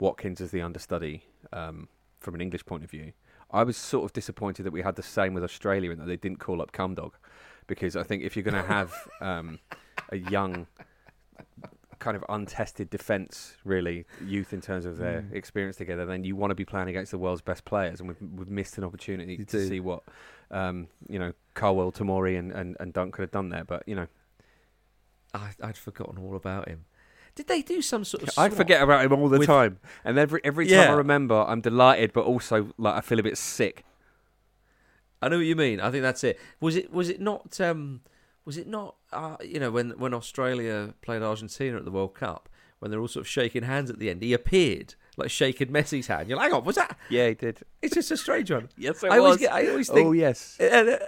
Watkins 0.00 0.40
as 0.40 0.50
the 0.50 0.62
understudy 0.62 1.24
um, 1.52 1.88
from 2.20 2.34
an 2.34 2.40
English 2.40 2.64
point 2.66 2.84
of 2.84 2.90
view. 2.90 3.12
I 3.50 3.64
was 3.64 3.76
sort 3.76 4.04
of 4.04 4.12
disappointed 4.12 4.64
that 4.64 4.72
we 4.72 4.82
had 4.82 4.96
the 4.96 5.02
same 5.02 5.32
with 5.32 5.42
Australia 5.42 5.90
and 5.90 6.00
that 6.00 6.06
they 6.06 6.16
didn't 6.16 6.38
call 6.38 6.60
up 6.60 6.72
Cumdog, 6.72 7.12
because 7.66 7.96
I 7.96 8.02
think 8.02 8.22
if 8.22 8.36
you're 8.36 8.42
going 8.42 8.62
to 8.62 8.68
have 8.68 8.92
um, 9.22 9.58
a 10.10 10.16
young 10.16 10.66
kind 11.98 12.16
of 12.16 12.24
untested 12.28 12.90
defence, 12.90 13.56
really, 13.64 14.04
youth 14.24 14.52
in 14.52 14.60
terms 14.60 14.84
of 14.84 14.98
their 14.98 15.22
mm. 15.22 15.32
experience 15.32 15.76
together, 15.76 16.06
then 16.06 16.24
you 16.24 16.36
want 16.36 16.50
to 16.50 16.54
be 16.54 16.64
playing 16.64 16.88
against 16.88 17.10
the 17.10 17.18
world's 17.18 17.40
best 17.40 17.64
players, 17.64 18.00
and 18.00 18.08
we've, 18.08 18.22
we've 18.36 18.50
missed 18.50 18.78
an 18.78 18.84
opportunity 18.84 19.32
you 19.32 19.38
to 19.38 19.44
do. 19.44 19.68
see 19.68 19.80
what 19.80 20.02
um, 20.50 20.88
you 21.08 21.18
know 21.18 21.32
Colwill, 21.54 21.92
Tomori, 21.92 22.38
and, 22.38 22.52
and, 22.52 22.76
and 22.80 22.92
Dunk 22.92 23.14
could 23.14 23.22
have 23.22 23.30
done 23.30 23.48
there, 23.48 23.64
but 23.64 23.82
you 23.86 23.94
know, 23.94 24.06
I, 25.34 25.50
I'd 25.62 25.76
forgotten 25.76 26.18
all 26.18 26.34
about 26.36 26.68
him. 26.68 26.84
Did 27.34 27.46
they 27.46 27.62
do 27.62 27.80
some 27.82 28.04
sort 28.04 28.22
of? 28.24 28.30
I 28.36 28.48
forget 28.48 28.82
about 28.82 29.04
him 29.04 29.12
all 29.12 29.28
the 29.28 29.38
with- 29.38 29.46
time, 29.46 29.78
and 30.04 30.18
every 30.18 30.40
every 30.42 30.66
time 30.66 30.74
Yeah. 30.74 30.92
I 30.92 30.96
remember, 30.96 31.44
I'm 31.46 31.60
delighted, 31.60 32.12
but 32.12 32.24
also 32.24 32.72
like 32.78 32.94
I 32.94 33.00
feel 33.00 33.20
a 33.20 33.22
bit 33.22 33.38
sick. 33.38 33.84
I 35.20 35.28
know 35.28 35.36
what 35.38 35.46
you 35.46 35.56
mean. 35.56 35.80
I 35.80 35.90
think 35.90 36.02
that's 36.02 36.22
it. 36.24 36.38
Was 36.60 36.76
it? 36.76 36.92
Was 36.92 37.08
it 37.08 37.20
not? 37.20 37.60
Um, 37.60 38.00
was 38.44 38.56
it 38.56 38.66
not? 38.66 38.96
Uh, 39.12 39.36
you 39.44 39.58
know, 39.60 39.70
when 39.70 39.90
when 39.98 40.14
Australia 40.14 40.94
played 41.02 41.22
Argentina 41.22 41.76
at 41.76 41.84
the 41.84 41.90
World 41.90 42.14
Cup, 42.14 42.48
when 42.78 42.90
they're 42.90 43.00
all 43.00 43.08
sort 43.08 43.22
of 43.26 43.28
shaking 43.28 43.62
hands 43.64 43.90
at 43.90 43.98
the 43.98 44.10
end, 44.10 44.22
he 44.22 44.32
appeared 44.32 44.94
like 45.16 45.30
shaking 45.30 45.68
Messi's 45.68 46.06
hand. 46.06 46.28
You're 46.28 46.38
like, 46.38 46.50
hang 46.50 46.54
on, 46.60 46.64
was 46.64 46.76
that? 46.76 46.96
Yeah, 47.10 47.28
he 47.28 47.34
did. 47.34 47.60
It's 47.82 47.94
just 47.94 48.10
a 48.10 48.16
strange 48.16 48.50
one. 48.50 48.68
Yes, 48.76 49.02
I 49.04 49.18
always. 49.18 49.44
I 49.46 49.66
always 49.66 49.88
think. 49.88 50.06
oh 50.06 50.12
yes. 50.12 50.58
Uh, 50.60 50.98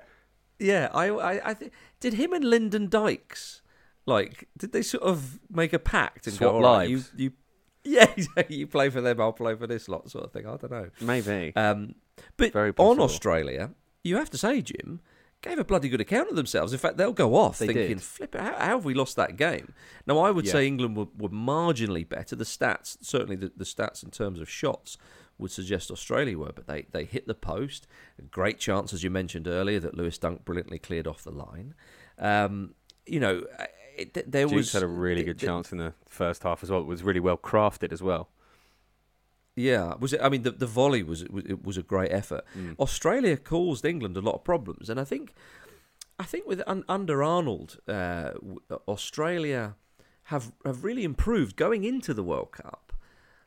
yeah, 0.59 0.89
I, 0.93 1.07
I, 1.09 1.50
I 1.50 1.55
th- 1.55 1.73
did 2.00 2.15
him 2.15 2.33
and 2.35 2.45
Lyndon 2.45 2.89
Dykes 2.89 3.60
like 4.07 4.49
did 4.57 4.73
they 4.73 4.83
sort 4.83 5.02
of 5.04 5.38
make 5.50 5.73
a 5.73 5.78
pact 5.78 6.26
and 6.26 6.35
Swap 6.37 6.50
go, 6.52 6.57
all 6.57 6.62
right, 6.78 6.88
you, 6.88 7.02
you, 7.16 7.33
yeah, 7.85 8.07
you 8.49 8.66
play 8.66 8.90
for 8.90 9.00
them, 9.00 9.21
I'll 9.21 9.33
play 9.33 9.54
for 9.54 9.66
this 9.66 9.88
lot, 9.88 10.11
sort 10.11 10.25
of 10.25 10.33
thing. 10.33 10.47
I 10.47 10.57
don't 10.57 10.71
know. 10.71 10.90
Maybe. 11.00 11.52
Um, 11.57 11.95
but 12.37 12.54
on. 12.78 13.00
Australia, 13.00 13.71
you 14.04 14.16
have 14.16 14.30
to 14.30 14.38
say, 14.38 14.61
Jim 14.62 15.00
gave 15.42 15.59
a 15.59 15.64
bloody 15.64 15.88
good 15.88 16.02
account 16.02 16.28
of 16.28 16.37
themselves. 16.37 16.71
In 16.75 16.78
fact, 16.78 16.99
they'll 16.99 17.14
go 17.14 17.35
off 17.35 17.59
They 17.59 17.69
thinking, 17.69 17.88
did. 17.88 18.02
"Flip 18.02 18.35
it, 18.35 18.40
how, 18.40 18.52
how 18.52 18.76
have 18.76 18.85
we 18.85 18.92
lost 18.92 19.16
that 19.16 19.37
game?" 19.37 19.73
Now, 20.07 20.19
I 20.19 20.30
would 20.30 20.45
Yeah. 20.45 20.52
say 20.52 20.66
England 20.66 20.97
were, 20.97 21.07
were 21.16 21.30
marginally 21.30 22.07
better. 22.07 22.37
The 22.37 22.45
stats, 22.45 22.99
certainly 23.00 23.37
the, 23.37 23.50
the 23.57 23.64
stats 23.64 24.02
in 24.04 24.11
terms 24.11 24.38
of 24.40 24.50
shots, 24.50 24.99
would 25.38 25.50
suggest 25.50 25.90
Australia 25.90 26.37
were, 26.37 26.52
but 26.54 26.66
they, 26.66 26.83
they 26.90 27.04
hit 27.04 27.26
the 27.26 27.35
post. 27.35 27.87
A 28.19 28.23
great 28.23 28.59
chance, 28.59 28.92
as 28.92 29.02
you 29.02 29.09
mentioned 29.09 29.49
earlier, 29.49 29.80
that 29.80 29.97
Lewis 29.97 30.19
Dunk 30.19 30.45
brilliantly 30.45 30.78
cleared 30.78 31.07
off 31.07 31.25
the 31.25 31.30
line. 31.30 31.73
Um, 32.19 32.75
you 33.07 33.19
know, 33.21 33.45
it, 34.00 34.14
th- 34.14 34.26
there 34.28 34.47
Dukes 34.47 34.54
was 34.54 34.73
had 34.73 34.83
a 34.83 34.87
really 34.87 35.23
good 35.23 35.38
th- 35.38 35.49
chance 35.49 35.73
in 35.73 35.78
the 35.78 35.92
first 36.09 36.42
half 36.42 36.62
as 36.62 36.71
well. 36.71 36.80
It 36.80 36.87
was 36.87 37.02
really 37.02 37.21
well 37.21 37.37
crafted 37.37 37.92
as 37.92 38.02
well. 38.02 38.28
Yeah, 39.57 39.95
was 40.00 40.12
it? 40.12 40.21
I 40.23 40.28
mean, 40.28 40.42
the 40.42 40.52
the 40.52 40.66
volley 40.66 41.02
was 41.02 41.23
it 41.23 41.33
was, 41.33 41.45
it 41.45 41.64
was 41.64 41.76
a 41.76 41.83
great 41.83 42.12
effort. 42.12 42.45
Mm. 42.57 42.78
Australia 42.78 43.37
caused 43.37 43.85
England 43.85 44.16
a 44.16 44.21
lot 44.21 44.35
of 44.35 44.45
problems, 44.45 44.88
and 44.88 44.99
I 44.99 45.04
think, 45.04 45.35
I 46.19 46.25
think 46.25 46.47
with 46.47 46.62
un, 46.66 46.85
under 46.88 47.23
Arnold, 47.23 47.78
uh, 47.87 48.30
Australia 48.88 49.75
have 50.25 50.52
have 50.64 50.85
really 50.85 51.04
improved 51.04 51.57
going 51.57 51.85
into 51.85 52.14
the 52.14 52.23
World 52.23 52.52
Cup. 52.52 52.92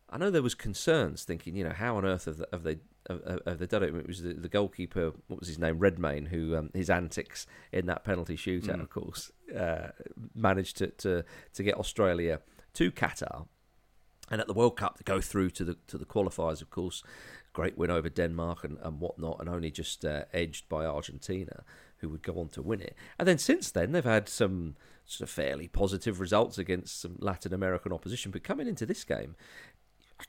I 0.10 0.17
know 0.17 0.29
there 0.29 0.43
was 0.43 0.55
concerns, 0.55 1.24
thinking, 1.24 1.55
you 1.55 1.63
know, 1.63 1.74
how 1.74 1.98
on 1.98 2.05
earth 2.05 2.25
have 2.25 2.38
they 2.38 2.45
have 2.51 2.63
they, 2.63 2.77
have, 3.10 3.41
have 3.45 3.60
they 3.60 3.65
done 3.67 3.83
it? 3.83 4.07
Was 4.07 4.22
the, 4.22 4.33
the 4.33 4.50
goalkeeper, 4.50 5.13
what 5.27 5.39
was 5.39 5.48
his 5.48 5.60
name, 5.60 5.79
Redmayne, 5.79 6.27
who 6.27 6.55
um, 6.55 6.69
his 6.74 6.89
antics 6.89 7.45
in 7.72 7.86
that 7.88 8.03
penalty 8.03 8.36
shootout, 8.38 8.77
Mm. 8.77 8.81
of 8.81 8.89
course, 8.89 9.31
uh, 9.55 9.89
managed 10.36 10.77
to, 10.77 10.88
to 10.88 11.24
to 11.53 11.63
get 11.63 11.75
Australia 11.75 12.39
to 12.74 12.91
Qatar 12.91 13.45
and 14.31 14.41
at 14.41 14.48
the 14.48 14.53
World 14.53 14.77
Cup 14.77 14.98
to 14.98 15.03
go 15.03 15.22
through 15.22 15.50
to 15.51 15.63
the 15.65 15.77
to 15.88 15.98
the 15.98 16.05
qualifiers, 16.05 16.62
of 16.62 16.69
course, 16.69 17.03
great 17.53 17.77
win 17.77 17.91
over 17.91 18.10
Denmark 18.10 18.63
and, 18.63 18.77
and 18.81 19.00
whatnot, 19.00 19.38
and 19.39 19.50
only 19.50 19.69
just 19.72 20.05
uh, 20.05 20.24
edged 20.33 20.67
by 20.69 20.86
Argentina, 20.86 21.63
who 21.98 22.10
would 22.10 22.24
go 22.24 22.39
on 22.39 22.50
to 22.50 22.62
win 22.62 22.81
it. 22.81 22.95
And 23.19 23.27
then 23.27 23.38
since 23.38 23.72
then, 23.72 23.91
they've 23.91 24.03
had 24.03 24.29
some 24.29 24.75
sort 25.05 25.29
of 25.29 25.33
fairly 25.33 25.67
positive 25.67 26.22
results 26.22 26.57
against 26.57 27.01
some 27.01 27.17
Latin 27.19 27.53
American 27.53 27.91
opposition. 27.91 28.31
But 28.31 28.43
coming 28.43 28.67
into 28.67 28.86
this 28.86 29.03
game, 29.03 29.36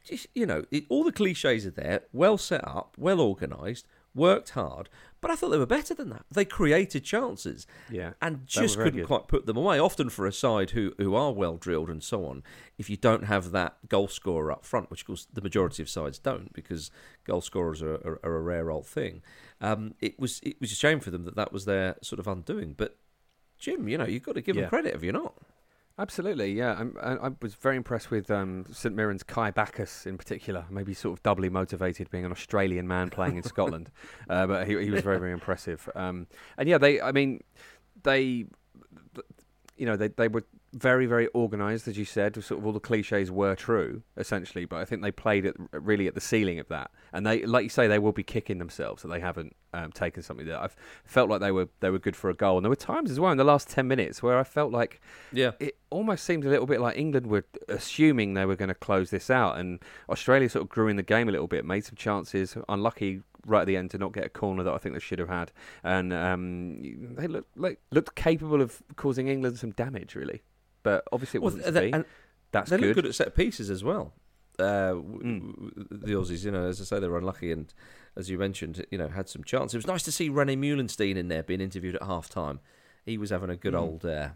just, 0.03 0.27
you 0.35 0.47
know, 0.47 0.65
it, 0.71 0.85
all 0.89 1.05
the 1.05 1.13
cliches 1.13 1.67
are 1.67 1.71
there, 1.71 2.03
well 2.13 2.39
set 2.39 2.67
up, 2.67 2.97
well 2.99 3.21
organised, 3.21 3.87
worked 4.15 4.51
hard. 4.51 4.89
But 5.21 5.31
I 5.31 5.37
thought 5.37 5.49
they 5.51 5.59
were 5.59 5.65
better 5.67 5.95
than 5.95 6.11
that. 6.11 6.25
They 6.31 6.45
created 6.45 7.03
chances 7.05 7.67
Yeah. 7.91 8.13
and 8.21 8.47
just 8.47 8.77
couldn't 8.77 9.01
good. 9.01 9.07
quite 9.07 9.27
put 9.27 9.47
them 9.47 9.57
away. 9.57 9.79
Often 9.79 10.11
for 10.11 10.27
a 10.27 10.33
side 10.33 10.71
who 10.71 10.93
who 10.99 11.15
are 11.15 11.33
well 11.33 11.57
drilled 11.57 11.89
and 11.89 12.03
so 12.03 12.27
on, 12.27 12.43
if 12.77 12.91
you 12.91 12.97
don't 12.99 13.25
have 13.25 13.51
that 13.53 13.77
goal 13.89 14.07
scorer 14.09 14.53
up 14.53 14.65
front, 14.67 14.91
which 14.91 15.01
of 15.01 15.07
course 15.07 15.27
the 15.33 15.41
majority 15.41 15.83
of 15.83 15.89
sides 15.89 16.19
don't, 16.19 16.53
because 16.53 16.91
goal 17.25 17.41
scorers 17.41 17.83
are, 17.83 17.95
are, 17.95 18.21
are 18.23 18.37
a 18.37 18.43
rare 18.43 18.71
old 18.71 18.87
thing. 18.87 19.23
Um, 19.63 19.95
it 20.01 20.19
was 20.21 20.41
it 20.43 20.61
was 20.61 20.71
a 20.73 20.77
shame 20.77 21.01
for 21.01 21.11
them 21.11 21.25
that 21.25 21.37
that 21.37 21.53
was 21.53 21.65
their 21.65 21.97
sort 22.03 22.21
of 22.21 22.27
undoing. 22.29 22.75
But 22.77 22.97
Jim, 23.59 23.89
you 23.89 23.97
know, 23.97 24.05
you've 24.07 24.23
got 24.25 24.35
to 24.35 24.43
give 24.43 24.57
Yeah. 24.57 24.63
them 24.63 24.71
credit, 24.71 24.93
have 24.93 25.03
you 25.05 25.13
not? 25.13 25.35
Absolutely, 25.97 26.53
yeah. 26.53 26.83
I, 27.01 27.15
I 27.15 27.31
was 27.41 27.55
very 27.55 27.77
impressed 27.77 28.11
with 28.11 28.29
um, 28.29 28.67
St 28.73 28.97
Mirren's 28.97 29.23
Kai 29.23 29.53
Baccus 29.53 30.07
in 30.07 30.19
particular. 30.19 30.65
Maybe 30.69 30.93
sort 30.93 31.17
of 31.17 31.23
doubly 31.23 31.49
motivated, 31.49 32.11
being 32.11 32.25
an 32.25 32.33
Australian 32.33 32.89
man 32.89 33.11
playing 33.11 33.37
in 33.37 33.45
Scotland, 33.45 33.91
uh, 34.29 34.47
but 34.49 34.67
he, 34.67 34.77
he 34.83 34.91
was 34.91 35.03
very, 35.03 35.21
very 35.21 35.31
impressive. 35.33 35.89
Um, 35.95 36.27
and 36.59 36.69
yeah, 36.69 36.79
they, 36.79 37.01
I 37.01 37.13
mean, 37.13 37.45
they, 38.03 38.47
you 39.77 39.87
know, 39.87 39.97
they 39.97 40.09
they 40.09 40.29
were 40.29 40.45
very, 40.73 41.07
very 41.07 41.29
organised, 41.35 41.87
as 41.89 41.97
you 41.97 42.05
said. 42.05 42.35
Sort 42.43 42.59
of 42.61 42.67
all 42.67 42.73
the 42.73 42.81
cliches 42.81 43.31
were 43.31 43.55
true, 43.55 44.03
essentially. 44.17 44.65
But 44.65 44.77
I 44.77 44.85
think 44.85 45.03
they 45.03 45.13
played 45.13 45.47
at 45.47 45.55
really 45.73 46.07
at 46.07 46.15
the 46.15 46.21
ceiling 46.21 46.59
of 46.59 46.69
that, 46.69 46.91
and 47.13 47.27
they, 47.27 47.45
like 47.45 47.63
you 47.65 47.69
say, 47.69 47.87
they 47.87 47.99
will 47.99 48.13
be 48.13 48.23
kicking 48.23 48.59
themselves 48.59 49.03
that 49.03 49.09
they 49.09 49.21
haven't 49.21 49.55
um, 49.73 49.91
taken 49.93 50.23
something 50.23 50.47
that 50.47 50.61
I've 50.61 50.77
felt 51.05 51.29
like 51.31 51.41
they 51.41 51.53
were 51.53 51.69
they 51.81 51.91
were 51.91 51.99
good 51.99 52.17
for 52.17 52.31
a 52.31 52.35
goal. 52.35 52.57
And 52.59 52.65
there 52.65 52.71
were 52.71 52.77
times 52.77 53.11
as 53.11 53.19
well 53.21 53.33
in 53.33 53.39
the 53.39 53.45
last 53.45 53.69
ten 53.69 53.87
minutes 53.89 54.23
where 54.23 54.39
I 54.39 54.45
felt 54.45 54.73
like 54.73 55.01
Yeah. 55.33 55.53
it 55.61 55.77
almost 55.91 56.25
seemed 56.25 56.45
a 56.45 56.49
little 56.49 56.67
bit 56.67 56.81
like 56.81 56.97
England 56.97 57.27
were 57.27 57.45
assuming 57.69 58.35
they 58.35 58.45
were 58.45 58.57
going 58.57 58.69
to 58.69 58.75
close 58.75 59.11
this 59.11 59.31
out, 59.31 59.59
and 59.59 59.81
Australia 60.09 60.49
sort 60.49 60.63
of 60.65 60.69
grew 60.69 60.89
in 60.89 60.97
the 60.97 61.03
game 61.03 61.29
a 61.29 61.33
little 61.33 61.49
bit, 61.49 61.65
made 61.65 61.85
some 61.85 61.97
chances, 61.97 62.57
unlucky 62.69 63.23
right 63.47 63.61
at 63.63 63.67
the 63.67 63.77
end 63.77 63.91
to 63.93 63.99
not 63.99 64.13
get 64.13 64.25
a 64.25 64.29
corner 64.29 64.63
that 64.63 64.73
I 64.73 64.79
think 64.79 64.95
they 64.95 65.01
should 65.01 65.19
have 65.19 65.29
had, 65.29 65.53
and 65.83 66.13
um, 66.13 66.83
they 67.17 67.27
looked 67.27 67.57
like 67.57 67.81
looked 67.91 68.15
capable 68.15 68.61
of 68.61 68.83
causing 68.97 69.29
England 69.29 69.59
some 69.59 69.71
damage, 69.73 70.15
really. 70.15 70.43
But 70.83 71.05
obviously 71.13 71.39
it 71.39 71.43
Well, 71.43 71.55
wasn't 71.57 71.65
to 71.65 71.71
they- 71.73 72.05
That's 72.53 72.71
they 72.71 72.77
good. 72.77 72.87
look 72.89 72.95
good 72.97 73.07
at 73.07 73.15
set 73.15 73.35
pieces 73.35 73.71
as 73.71 73.83
well. 73.83 74.13
Uh, 74.59 74.95
Mm. 74.95 75.73
the 75.91 76.13
Aussies, 76.13 76.45
you 76.45 76.51
know, 76.53 76.67
as 76.69 76.81
I 76.81 76.85
say, 76.85 77.01
they 77.01 77.09
were 77.09 77.19
unlucky, 77.19 77.51
and 77.51 77.73
as 78.17 78.31
you 78.31 78.39
mentioned, 78.39 78.85
you 78.91 78.99
know, 78.99 79.09
had 79.09 79.29
some 79.29 79.43
chance. 79.43 79.75
It 79.75 79.79
was 79.79 79.87
nice 79.87 80.03
to 80.05 80.13
see 80.13 80.31
René 80.31 80.57
Meulensteen 80.57 81.17
in 81.17 81.27
there 81.29 81.43
being 81.43 81.61
interviewed 81.61 81.97
at 81.97 82.03
half 82.05 82.29
time. 82.29 82.61
He 83.05 83.19
was 83.19 83.31
having 83.31 83.51
a 83.51 83.57
good 83.57 83.75
Mm. 83.75 83.81
old. 83.81 84.05
Uh, 84.07 84.29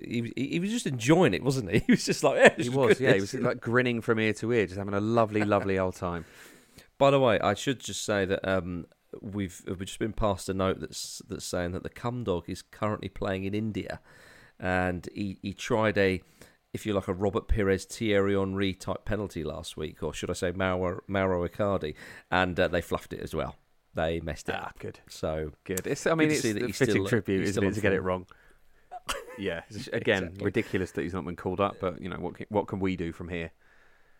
he, 0.00 0.22
was- 0.22 0.32
he 0.36 0.60
was 0.60 0.70
just 0.70 0.86
enjoying 0.86 1.34
it, 1.34 1.42
wasn't 1.42 1.70
he? 1.72 1.78
He 1.86 1.92
was 1.92 2.04
just 2.04 2.22
like, 2.22 2.36
yeah, 2.36 2.62
He 2.62 2.68
was, 2.68 2.98
good. 2.98 3.00
yeah, 3.00 3.14
he 3.14 3.20
was 3.20 3.34
like 3.34 3.60
grinning 3.60 4.00
from 4.00 4.20
ear 4.20 4.32
to 4.34 4.52
ear, 4.52 4.66
just 4.66 4.78
having 4.78 4.94
a 4.94 5.00
lovely, 5.00 5.42
lovely 5.44 5.78
old 5.78 5.96
time. 5.96 6.24
By 6.98 7.10
the 7.10 7.20
way, 7.20 7.38
I 7.40 7.54
should 7.54 7.80
just 7.80 8.04
say 8.04 8.24
that 8.24 8.46
um, 8.48 8.86
we've 9.22 9.62
we've 9.66 9.84
just 9.84 9.98
been 9.98 10.12
passed 10.12 10.48
a 10.48 10.54
note 10.54 10.80
that's 10.80 11.22
that's 11.28 11.44
saying 11.44 11.72
that 11.72 11.82
the 11.82 11.90
Cumdog 11.90 12.48
is 12.48 12.62
currently 12.62 13.08
playing 13.08 13.44
in 13.44 13.54
India, 13.54 14.00
and 14.58 15.08
he, 15.14 15.38
he 15.40 15.54
tried 15.54 15.96
a, 15.96 16.20
if 16.72 16.84
you 16.84 16.92
like, 16.94 17.08
a 17.08 17.12
Robert 17.12 17.46
Pires 17.48 17.84
Thierry 17.84 18.34
Henry 18.34 18.74
type 18.74 19.04
penalty 19.04 19.44
last 19.44 19.76
week, 19.76 20.02
or 20.02 20.12
should 20.12 20.30
I 20.30 20.34
say 20.34 20.50
Mauro, 20.52 21.00
Mauro 21.06 21.46
Icardi, 21.48 21.94
and 22.30 22.58
uh, 22.58 22.68
they 22.68 22.80
fluffed 22.82 23.12
it 23.12 23.20
as 23.20 23.34
well. 23.34 23.56
They 23.94 24.20
messed 24.20 24.48
it 24.48 24.54
Ah, 24.56 24.66
up. 24.66 24.78
good, 24.78 25.00
So 25.08 25.52
good. 25.64 25.86
It's, 25.86 26.06
I 26.06 26.14
mean, 26.14 26.30
it's 26.30 26.44
a 26.44 26.68
fitting 26.72 27.06
tribute, 27.06 27.44
isn't 27.48 27.64
it, 27.64 27.74
to 27.74 27.80
get 27.80 27.92
it 27.92 28.02
wrong. 28.02 28.26
Yeah, 29.38 29.62
again, 29.92 30.24
Exactly. 30.24 30.44
ridiculous 30.44 30.90
that 30.92 31.02
he's 31.02 31.14
not 31.14 31.24
been 31.24 31.36
called 31.36 31.60
up, 31.60 31.76
but 31.80 32.02
you 32.02 32.08
know 32.08 32.16
what? 32.16 32.34
Can, 32.34 32.46
what 32.48 32.66
can 32.66 32.80
we 32.80 32.96
do 32.96 33.12
from 33.12 33.28
here? 33.28 33.52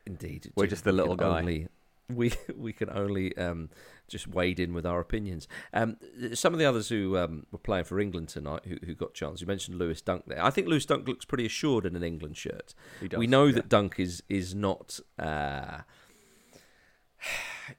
Indeed, 0.06 0.52
We're 0.54 0.68
just 0.68 0.85
the 0.85 0.92
little 0.92 1.16
guy. 1.16 1.40
Only, 1.40 1.66
we 2.12 2.32
we 2.56 2.72
can 2.72 2.90
only 2.90 3.36
um, 3.36 3.70
just 4.08 4.26
wade 4.26 4.60
in 4.60 4.72
with 4.74 4.86
our 4.86 5.00
opinions. 5.00 5.46
Um, 5.72 5.96
some 6.34 6.52
of 6.52 6.58
the 6.58 6.64
others 6.64 6.88
who 6.88 7.16
um, 7.16 7.46
were 7.50 7.58
playing 7.58 7.84
for 7.84 8.00
England 8.00 8.28
tonight, 8.28 8.62
who, 8.64 8.76
who 8.84 8.94
got 8.94 9.14
chance, 9.14 9.40
you 9.40 9.46
mentioned 9.46 9.78
Lewis 9.78 10.00
Dunk 10.00 10.24
there. 10.26 10.42
I 10.42 10.50
think 10.50 10.68
Lewis 10.68 10.86
Dunk 10.86 11.06
looks 11.06 11.24
pretty 11.24 11.46
assured 11.46 11.86
in 11.86 11.96
an 11.96 12.02
England 12.02 12.36
shirt. 12.36 12.74
Does, 13.06 13.18
we 13.18 13.26
know 13.26 13.46
yeah. 13.46 13.56
that 13.56 13.68
Dunk 13.68 13.98
is 13.98 14.22
is 14.28 14.54
not. 14.54 15.00
Uh, 15.18 15.78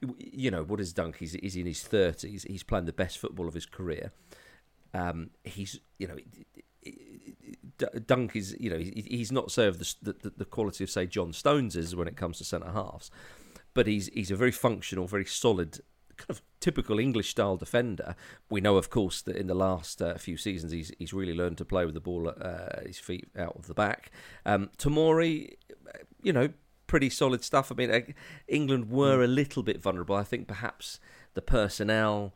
you 0.18 0.50
know 0.50 0.62
what 0.62 0.80
is 0.80 0.92
Dunk? 0.92 1.16
He's, 1.16 1.32
he's 1.32 1.56
in 1.56 1.66
his 1.66 1.82
thirties. 1.82 2.44
He's 2.44 2.62
playing 2.62 2.86
the 2.86 2.92
best 2.92 3.18
football 3.18 3.48
of 3.48 3.54
his 3.54 3.66
career. 3.66 4.12
Um, 4.94 5.30
he's 5.44 5.80
you 5.98 6.08
know. 6.08 6.16
Dunk 8.06 8.36
is, 8.36 8.54
you 8.60 8.68
know, 8.68 8.76
he's 8.78 9.32
not 9.32 9.56
of 9.56 9.78
the, 9.78 9.94
the 10.02 10.32
the 10.36 10.44
quality 10.44 10.84
of 10.84 10.90
say 10.90 11.06
John 11.06 11.32
Stones 11.32 11.76
is 11.76 11.96
when 11.96 12.08
it 12.08 12.16
comes 12.16 12.36
to 12.38 12.44
centre 12.44 12.72
halves, 12.72 13.10
but 13.74 13.86
he's 13.86 14.08
he's 14.08 14.30
a 14.30 14.36
very 14.36 14.52
functional, 14.52 15.06
very 15.06 15.24
solid, 15.24 15.80
kind 16.16 16.30
of 16.30 16.42
typical 16.60 16.98
English 16.98 17.30
style 17.30 17.56
defender. 17.56 18.14
We 18.48 18.60
know, 18.60 18.76
of 18.76 18.90
course, 18.90 19.22
that 19.22 19.36
in 19.36 19.46
the 19.46 19.54
last 19.54 20.02
uh, 20.02 20.16
few 20.18 20.36
seasons 20.36 20.72
he's 20.72 20.92
he's 20.98 21.12
really 21.12 21.34
learned 21.34 21.58
to 21.58 21.64
play 21.64 21.84
with 21.84 21.94
the 21.94 22.00
ball 22.00 22.28
at 22.28 22.42
uh, 22.42 22.80
his 22.86 22.98
feet 22.98 23.28
out 23.38 23.56
of 23.56 23.66
the 23.66 23.74
back. 23.74 24.10
Um, 24.44 24.70
Tomori, 24.78 25.54
you 26.22 26.32
know, 26.32 26.50
pretty 26.86 27.10
solid 27.10 27.44
stuff. 27.44 27.70
I 27.70 27.74
mean, 27.74 27.90
uh, 27.90 28.00
England 28.48 28.90
were 28.90 29.22
a 29.22 29.28
little 29.28 29.62
bit 29.62 29.80
vulnerable. 29.80 30.16
I 30.16 30.24
think 30.24 30.48
perhaps 30.48 30.98
the 31.34 31.42
personnel, 31.42 32.34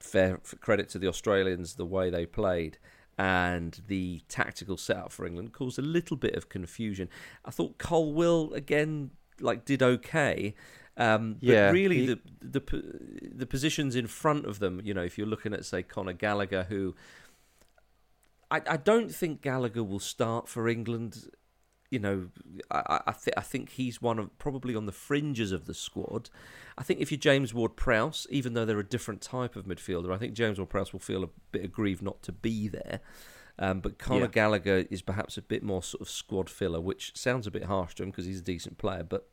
fair 0.00 0.40
credit 0.60 0.88
to 0.90 0.98
the 0.98 1.08
Australians, 1.08 1.74
the 1.74 1.86
way 1.86 2.10
they 2.10 2.26
played. 2.26 2.78
And 3.18 3.80
the 3.86 4.22
tactical 4.28 4.76
setup 4.76 5.10
for 5.10 5.24
England 5.24 5.54
caused 5.54 5.78
a 5.78 5.82
little 5.82 6.18
bit 6.18 6.34
of 6.34 6.50
confusion. 6.50 7.08
I 7.46 7.50
thought 7.50 7.78
Colwill 7.78 8.52
again 8.52 9.10
like 9.40 9.64
did 9.64 9.82
okay. 9.82 10.54
Um, 10.98 11.34
but 11.34 11.42
Yeah, 11.52 11.70
really, 11.70 11.98
he- 12.00 12.06
the 12.06 12.18
the 12.40 13.30
the 13.34 13.46
positions 13.46 13.94
in 13.96 14.06
front 14.06 14.46
of 14.46 14.58
them, 14.60 14.80
you 14.84 14.94
know, 14.94 15.02
if 15.02 15.18
you're 15.18 15.26
looking 15.26 15.52
at 15.52 15.64
say 15.64 15.82
Conor 15.82 16.14
Gallagher, 16.14 16.64
who 16.64 16.94
I, 18.50 18.62
I 18.68 18.76
don't 18.76 19.12
think 19.14 19.42
Gallagher 19.42 19.82
will 19.84 19.98
start 20.00 20.48
for 20.48 20.68
England. 20.68 21.28
You 21.90 21.98
know, 22.00 22.28
I 22.70 23.00
I, 23.06 23.12
th- 23.12 23.34
I 23.36 23.40
think 23.42 23.70
he's 23.72 24.00
one 24.02 24.18
of 24.18 24.36
probably 24.38 24.74
on 24.74 24.86
the 24.86 24.92
fringes 24.92 25.52
of 25.52 25.66
the 25.66 25.74
squad. 25.74 26.30
I 26.78 26.82
think 26.82 27.00
if 27.00 27.10
you're 27.10 27.18
James 27.18 27.54
Ward-Prowse, 27.54 28.26
even 28.30 28.54
though 28.54 28.64
they're 28.64 28.78
a 28.78 28.84
different 28.84 29.20
type 29.20 29.56
of 29.56 29.66
midfielder, 29.66 30.12
I 30.12 30.18
think 30.18 30.34
James 30.34 30.58
Ward-Prowse 30.58 30.92
will 30.92 31.00
feel 31.00 31.24
a 31.24 31.28
bit 31.52 31.64
aggrieved 31.64 32.02
not 32.02 32.22
to 32.24 32.32
be 32.32 32.68
there. 32.68 33.00
Um, 33.58 33.80
but 33.80 33.98
Conor 33.98 34.22
Yeah. 34.22 34.26
Gallagher 34.28 34.84
is 34.90 35.02
perhaps 35.02 35.38
a 35.38 35.42
bit 35.42 35.62
more 35.62 35.82
sort 35.82 36.02
of 36.02 36.08
squad 36.10 36.50
filler, 36.50 36.80
which 36.80 37.16
sounds 37.16 37.46
a 37.46 37.50
bit 37.50 37.64
harsh 37.64 37.94
to 37.94 38.02
him 38.02 38.10
because 38.10 38.26
he's 38.26 38.40
a 38.40 38.44
decent 38.44 38.76
player. 38.78 39.02
But 39.02 39.28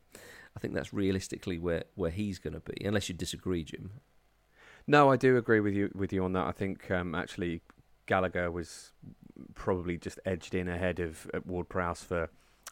I 0.55 0.59
think 0.59 0.73
that's 0.73 0.93
realistically 0.93 1.57
where, 1.57 1.83
where 1.95 2.11
he's 2.11 2.39
going 2.39 2.53
to 2.53 2.59
be, 2.59 2.85
unless 2.85 3.09
you 3.09 3.15
disagree, 3.15 3.63
Jim. 3.63 3.91
No, 4.87 5.09
I 5.11 5.17
do 5.17 5.37
agree 5.37 5.59
with 5.59 5.73
you 5.73 5.89
with 5.95 6.11
you 6.13 6.23
on 6.23 6.33
that. 6.33 6.45
I 6.45 6.51
think 6.51 6.91
um, 6.91 7.15
actually 7.15 7.61
Gallagher 8.05 8.51
was 8.51 8.91
probably 9.55 9.97
just 9.97 10.19
edged 10.25 10.53
in 10.53 10.67
ahead 10.67 10.99
of 10.99 11.29
uh, 11.33 11.39
Ward 11.45 11.69
Prowse 11.69 12.03
for 12.03 12.29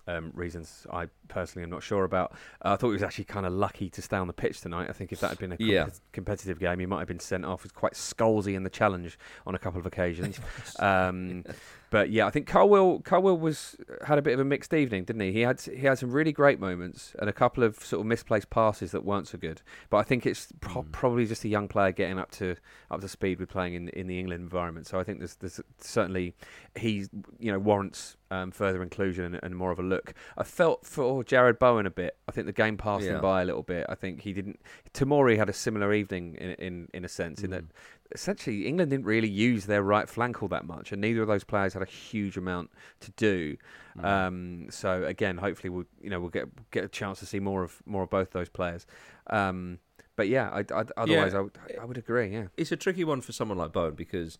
um, 0.07 0.31
reasons 0.33 0.85
I 0.91 1.07
personally 1.27 1.63
am 1.63 1.69
not 1.69 1.83
sure 1.83 2.03
about. 2.03 2.31
Uh, 2.63 2.73
I 2.73 2.75
thought 2.75 2.87
he 2.87 2.93
was 2.93 3.03
actually 3.03 3.25
kind 3.25 3.45
of 3.45 3.53
lucky 3.53 3.89
to 3.91 4.01
stay 4.01 4.17
on 4.17 4.27
the 4.27 4.33
pitch 4.33 4.61
tonight. 4.61 4.89
I 4.89 4.93
think 4.93 5.11
if 5.11 5.19
that 5.21 5.29
had 5.29 5.39
been 5.39 5.51
a 5.53 5.57
Yeah. 5.59 5.87
competitive 6.11 6.59
game, 6.59 6.79
he 6.79 6.85
might 6.85 6.99
have 6.99 7.07
been 7.07 7.19
sent 7.19 7.45
off. 7.45 7.61
He 7.63 7.67
was 7.67 7.71
quite 7.71 7.93
scalesy 7.93 8.55
in 8.55 8.63
the 8.63 8.69
challenge 8.69 9.17
on 9.45 9.55
a 9.55 9.59
couple 9.59 9.79
of 9.79 9.85
occasions. 9.85 10.39
um, 10.79 11.43
but 11.91 12.09
yeah, 12.09 12.25
I 12.25 12.29
think 12.31 12.47
Colwill 12.47 13.01
Colwill 13.01 13.37
was 13.37 13.75
uh, 13.81 14.05
had 14.05 14.17
a 14.17 14.21
bit 14.21 14.33
of 14.33 14.39
a 14.39 14.45
mixed 14.45 14.73
evening, 14.73 15.03
didn't 15.03 15.21
he? 15.21 15.33
He 15.33 15.41
had 15.41 15.59
he 15.61 15.81
had 15.81 15.99
some 15.99 16.09
really 16.09 16.31
great 16.31 16.59
moments 16.59 17.13
and 17.19 17.29
a 17.29 17.33
couple 17.33 17.63
of 17.63 17.75
sort 17.75 17.99
of 17.99 18.07
misplaced 18.07 18.49
passes 18.49 18.91
that 18.91 19.03
weren't 19.03 19.27
so 19.27 19.37
good. 19.37 19.61
But 19.89 19.97
I 19.97 20.03
think 20.03 20.25
it's 20.25 20.47
pro- 20.61 20.83
hmm. 20.83 20.91
probably 20.91 21.25
just 21.25 21.43
a 21.43 21.49
young 21.49 21.67
player 21.67 21.91
getting 21.91 22.17
up 22.17 22.31
to 22.31 22.55
up 22.89 23.01
to 23.01 23.09
speed 23.09 23.39
with 23.39 23.49
playing 23.49 23.73
in 23.73 23.89
in 23.89 24.07
the 24.07 24.17
England 24.19 24.41
environment. 24.41 24.87
So 24.87 24.99
I 24.99 25.03
think 25.03 25.19
there's 25.19 25.35
there's 25.35 25.59
certainly 25.79 26.33
he 26.75 27.07
you 27.39 27.51
know 27.51 27.59
warrants 27.59 28.15
um, 28.31 28.51
further 28.51 28.81
inclusion 28.81 29.25
and, 29.25 29.39
and 29.43 29.55
more 29.55 29.71
of 29.71 29.79
a 29.79 29.83
look. 29.83 30.13
I 30.37 30.43
felt 30.43 30.85
for 30.85 31.25
Jarrod 31.25 31.59
Bowen 31.59 31.85
a 31.85 31.91
bit. 31.91 32.15
I 32.25 32.31
think 32.31 32.47
the 32.47 32.53
game 32.53 32.77
passed 32.77 33.03
Yeah. 33.03 33.15
him 33.15 33.21
by 33.21 33.41
a 33.41 33.45
little 33.45 33.63
bit. 33.63 33.85
I 33.89 33.95
think 33.95 34.21
he 34.21 34.31
didn't. 34.31 34.61
Tomori 34.93 35.37
had 35.37 35.49
a 35.49 35.53
similar 35.53 35.93
evening 35.93 36.35
in 36.35 36.51
in, 36.51 36.87
in 36.93 37.03
a 37.03 37.09
sense 37.09 37.43
in 37.43 37.51
that 37.51 37.63
hmm. 37.63 37.67
Essentially 38.13 38.67
England 38.67 38.91
didn't 38.91 39.05
really 39.05 39.29
use 39.29 39.65
their 39.65 39.83
right 39.83 40.07
flank 40.09 40.41
all 40.41 40.49
that 40.49 40.65
much, 40.65 40.91
and 40.91 41.01
neither 41.01 41.21
of 41.21 41.27
those 41.27 41.43
players 41.43 41.73
had 41.73 41.81
a 41.81 41.85
huge 41.85 42.37
amount 42.37 42.71
to 43.01 43.11
do. 43.11 43.57
Um, 44.01 44.67
so 44.69 45.03
again, 45.03 45.37
hopefully 45.37 45.69
we'll 45.69 45.85
you 46.01 46.09
know 46.09 46.19
we'll 46.19 46.29
get 46.29 46.47
get 46.71 46.83
a 46.83 46.87
chance 46.87 47.19
to 47.19 47.25
see 47.25 47.39
more 47.39 47.63
of 47.63 47.81
more 47.85 48.03
of 48.03 48.09
both 48.09 48.31
those 48.31 48.49
players. 48.49 48.85
Um, 49.27 49.79
but 50.15 50.27
yeah, 50.27 50.49
I, 50.49 50.59
I, 50.73 50.85
otherwise 50.97 51.33
I, 51.33 51.39
would, 51.39 51.57
I 51.81 51.85
would 51.85 51.97
agree. 51.97 52.31
Yeah, 52.31 52.47
it's 52.57 52.71
a 52.71 52.77
tricky 52.77 53.03
one 53.03 53.21
for 53.21 53.31
someone 53.31 53.57
like 53.57 53.71
Bowen 53.71 53.95
because, 53.95 54.37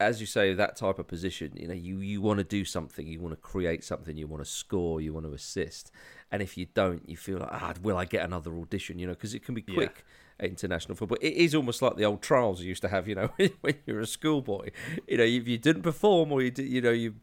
as 0.00 0.20
you 0.20 0.26
say, 0.26 0.54
that 0.54 0.76
type 0.76 0.98
of 0.98 1.06
position, 1.06 1.52
you 1.56 1.68
know, 1.68 1.74
you, 1.74 1.98
you 1.98 2.20
want 2.20 2.38
to 2.38 2.44
do 2.44 2.64
something, 2.64 3.06
you 3.06 3.20
want 3.20 3.32
to 3.32 3.40
create 3.40 3.84
something, 3.84 4.16
you 4.16 4.26
want 4.26 4.42
to 4.42 4.50
score, 4.50 5.00
you 5.00 5.12
want 5.12 5.26
to 5.26 5.32
assist, 5.32 5.90
and 6.30 6.42
if 6.42 6.56
you 6.56 6.66
don't, 6.74 7.08
you 7.08 7.16
feel 7.16 7.38
like, 7.38 7.50
ah, 7.52 7.74
will 7.82 7.96
I 7.96 8.04
get 8.04 8.24
another 8.24 8.56
audition? 8.56 8.98
You 8.98 9.08
know, 9.08 9.14
because 9.14 9.34
it 9.34 9.44
can 9.44 9.54
be 9.54 9.62
quick 9.62 9.98
at 9.98 10.04
international 10.40 10.96
football. 10.96 11.18
It 11.20 11.34
is 11.34 11.54
almost 11.54 11.82
like 11.82 11.96
the 11.96 12.04
old 12.04 12.22
trials 12.22 12.60
you 12.60 12.68
used 12.68 12.82
to 12.82 12.88
have. 12.88 13.08
You 13.08 13.14
know, 13.14 13.30
when 13.60 13.74
you 13.86 13.94
were 13.94 14.00
a 14.00 14.06
schoolboy, 14.06 14.70
you 15.08 15.16
know, 15.18 15.24
if 15.24 15.48
you 15.48 15.58
didn't 15.58 15.82
perform 15.82 16.32
or 16.32 16.42
you 16.42 16.50
did, 16.50 16.68
you 16.68 16.80
know, 16.80 16.90
you 16.90 17.14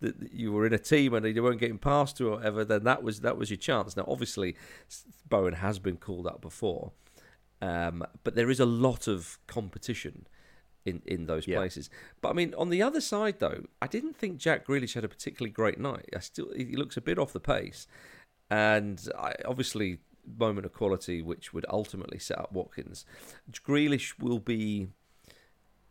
that 0.00 0.32
you 0.32 0.50
were 0.52 0.66
in 0.66 0.72
a 0.72 0.78
team 0.78 1.12
and 1.14 1.26
you 1.26 1.42
weren't 1.42 1.60
getting 1.60 1.78
past 1.78 2.16
to 2.18 2.28
or 2.28 2.36
whatever, 2.36 2.64
then 2.64 2.84
that 2.84 3.02
was 3.02 3.20
that 3.20 3.36
was 3.36 3.50
your 3.50 3.56
chance. 3.58 3.96
Now, 3.96 4.04
obviously, 4.08 4.56
Bowen 5.28 5.54
has 5.54 5.78
been 5.78 5.96
called 5.96 6.26
up 6.26 6.40
before. 6.40 6.92
Um, 7.62 8.04
but 8.24 8.34
there 8.34 8.48
is 8.48 8.58
a 8.58 8.64
lot 8.66 9.06
of 9.06 9.38
competition 9.46 10.26
in, 10.86 11.02
in 11.04 11.26
those 11.26 11.46
Yeah. 11.46 11.58
places. 11.58 11.90
But 12.22 12.30
I 12.30 12.32
mean, 12.32 12.54
on 12.54 12.70
the 12.70 12.80
other 12.82 13.02
side, 13.02 13.38
though, 13.38 13.64
I 13.82 13.86
didn't 13.86 14.16
think 14.16 14.38
Jack 14.38 14.66
Grealish 14.66 14.94
had 14.94 15.04
a 15.04 15.08
particularly 15.08 15.50
great 15.50 15.78
night. 15.78 16.08
I 16.16 16.20
still 16.20 16.50
he 16.56 16.74
looks 16.76 16.96
a 16.96 17.02
bit 17.02 17.18
off 17.18 17.34
the 17.34 17.40
pace, 17.40 17.86
and 18.50 19.06
I, 19.18 19.34
obviously 19.44 19.98
moment 20.38 20.66
of 20.66 20.72
quality, 20.72 21.22
which 21.22 21.52
would 21.52 21.66
ultimately 21.68 22.18
set 22.18 22.38
up 22.38 22.52
Watkins. 22.52 23.04
Grealish 23.52 24.18
will 24.18 24.38
be 24.38 24.88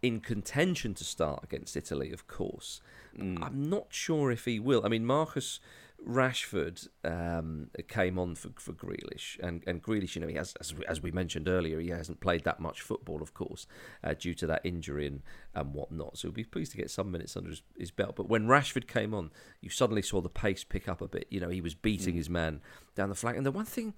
in 0.01 0.19
contention 0.21 0.93
to 0.93 1.03
start 1.03 1.43
against 1.43 1.75
Italy, 1.75 2.11
of 2.11 2.27
course. 2.27 2.81
I'm 3.19 3.69
not 3.69 3.87
sure 3.89 4.31
if 4.31 4.45
he 4.45 4.59
will. 4.59 4.85
I 4.85 4.89
mean, 4.89 5.05
Marcus 5.05 5.59
Rashford 6.07 6.87
um, 7.03 7.69
came 7.87 8.17
on 8.17 8.35
for 8.35 8.49
for 8.55 8.71
Grealish, 8.71 9.37
and 9.39 9.63
and 9.67 9.83
Grealish, 9.83 10.15
you 10.15 10.21
know, 10.21 10.27
he 10.27 10.35
has 10.35 10.53
as 10.59 10.73
we, 10.73 10.85
as 10.85 11.01
we 11.01 11.11
mentioned 11.11 11.47
earlier, 11.47 11.79
he 11.79 11.89
hasn't 11.89 12.21
played 12.21 12.43
that 12.45 12.59
much 12.59 12.81
football, 12.81 13.21
of 13.21 13.33
course, 13.33 13.67
uh, 14.03 14.13
due 14.13 14.33
to 14.35 14.47
that 14.47 14.61
injury 14.63 15.07
and 15.07 15.21
and 15.53 15.73
whatnot. 15.73 16.17
So 16.17 16.27
he'll 16.29 16.35
be 16.35 16.43
pleased 16.43 16.71
to 16.71 16.77
get 16.77 16.89
some 16.89 17.11
minutes 17.11 17.35
under 17.35 17.49
his, 17.49 17.61
his 17.77 17.91
belt. 17.91 18.15
But 18.15 18.29
when 18.29 18.47
Rashford 18.47 18.87
came 18.87 19.13
on, 19.13 19.31
you 19.61 19.69
suddenly 19.69 20.01
saw 20.01 20.21
the 20.21 20.29
pace 20.29 20.63
pick 20.63 20.87
up 20.87 21.01
a 21.01 21.07
bit. 21.07 21.27
You 21.29 21.41
know, 21.41 21.49
he 21.49 21.61
was 21.61 21.75
beating 21.75 22.15
his 22.15 22.29
man 22.29 22.61
down 22.95 23.09
the 23.09 23.15
flank. 23.15 23.35
And 23.35 23.45
the 23.45 23.51
one 23.51 23.65
thing, 23.65 23.93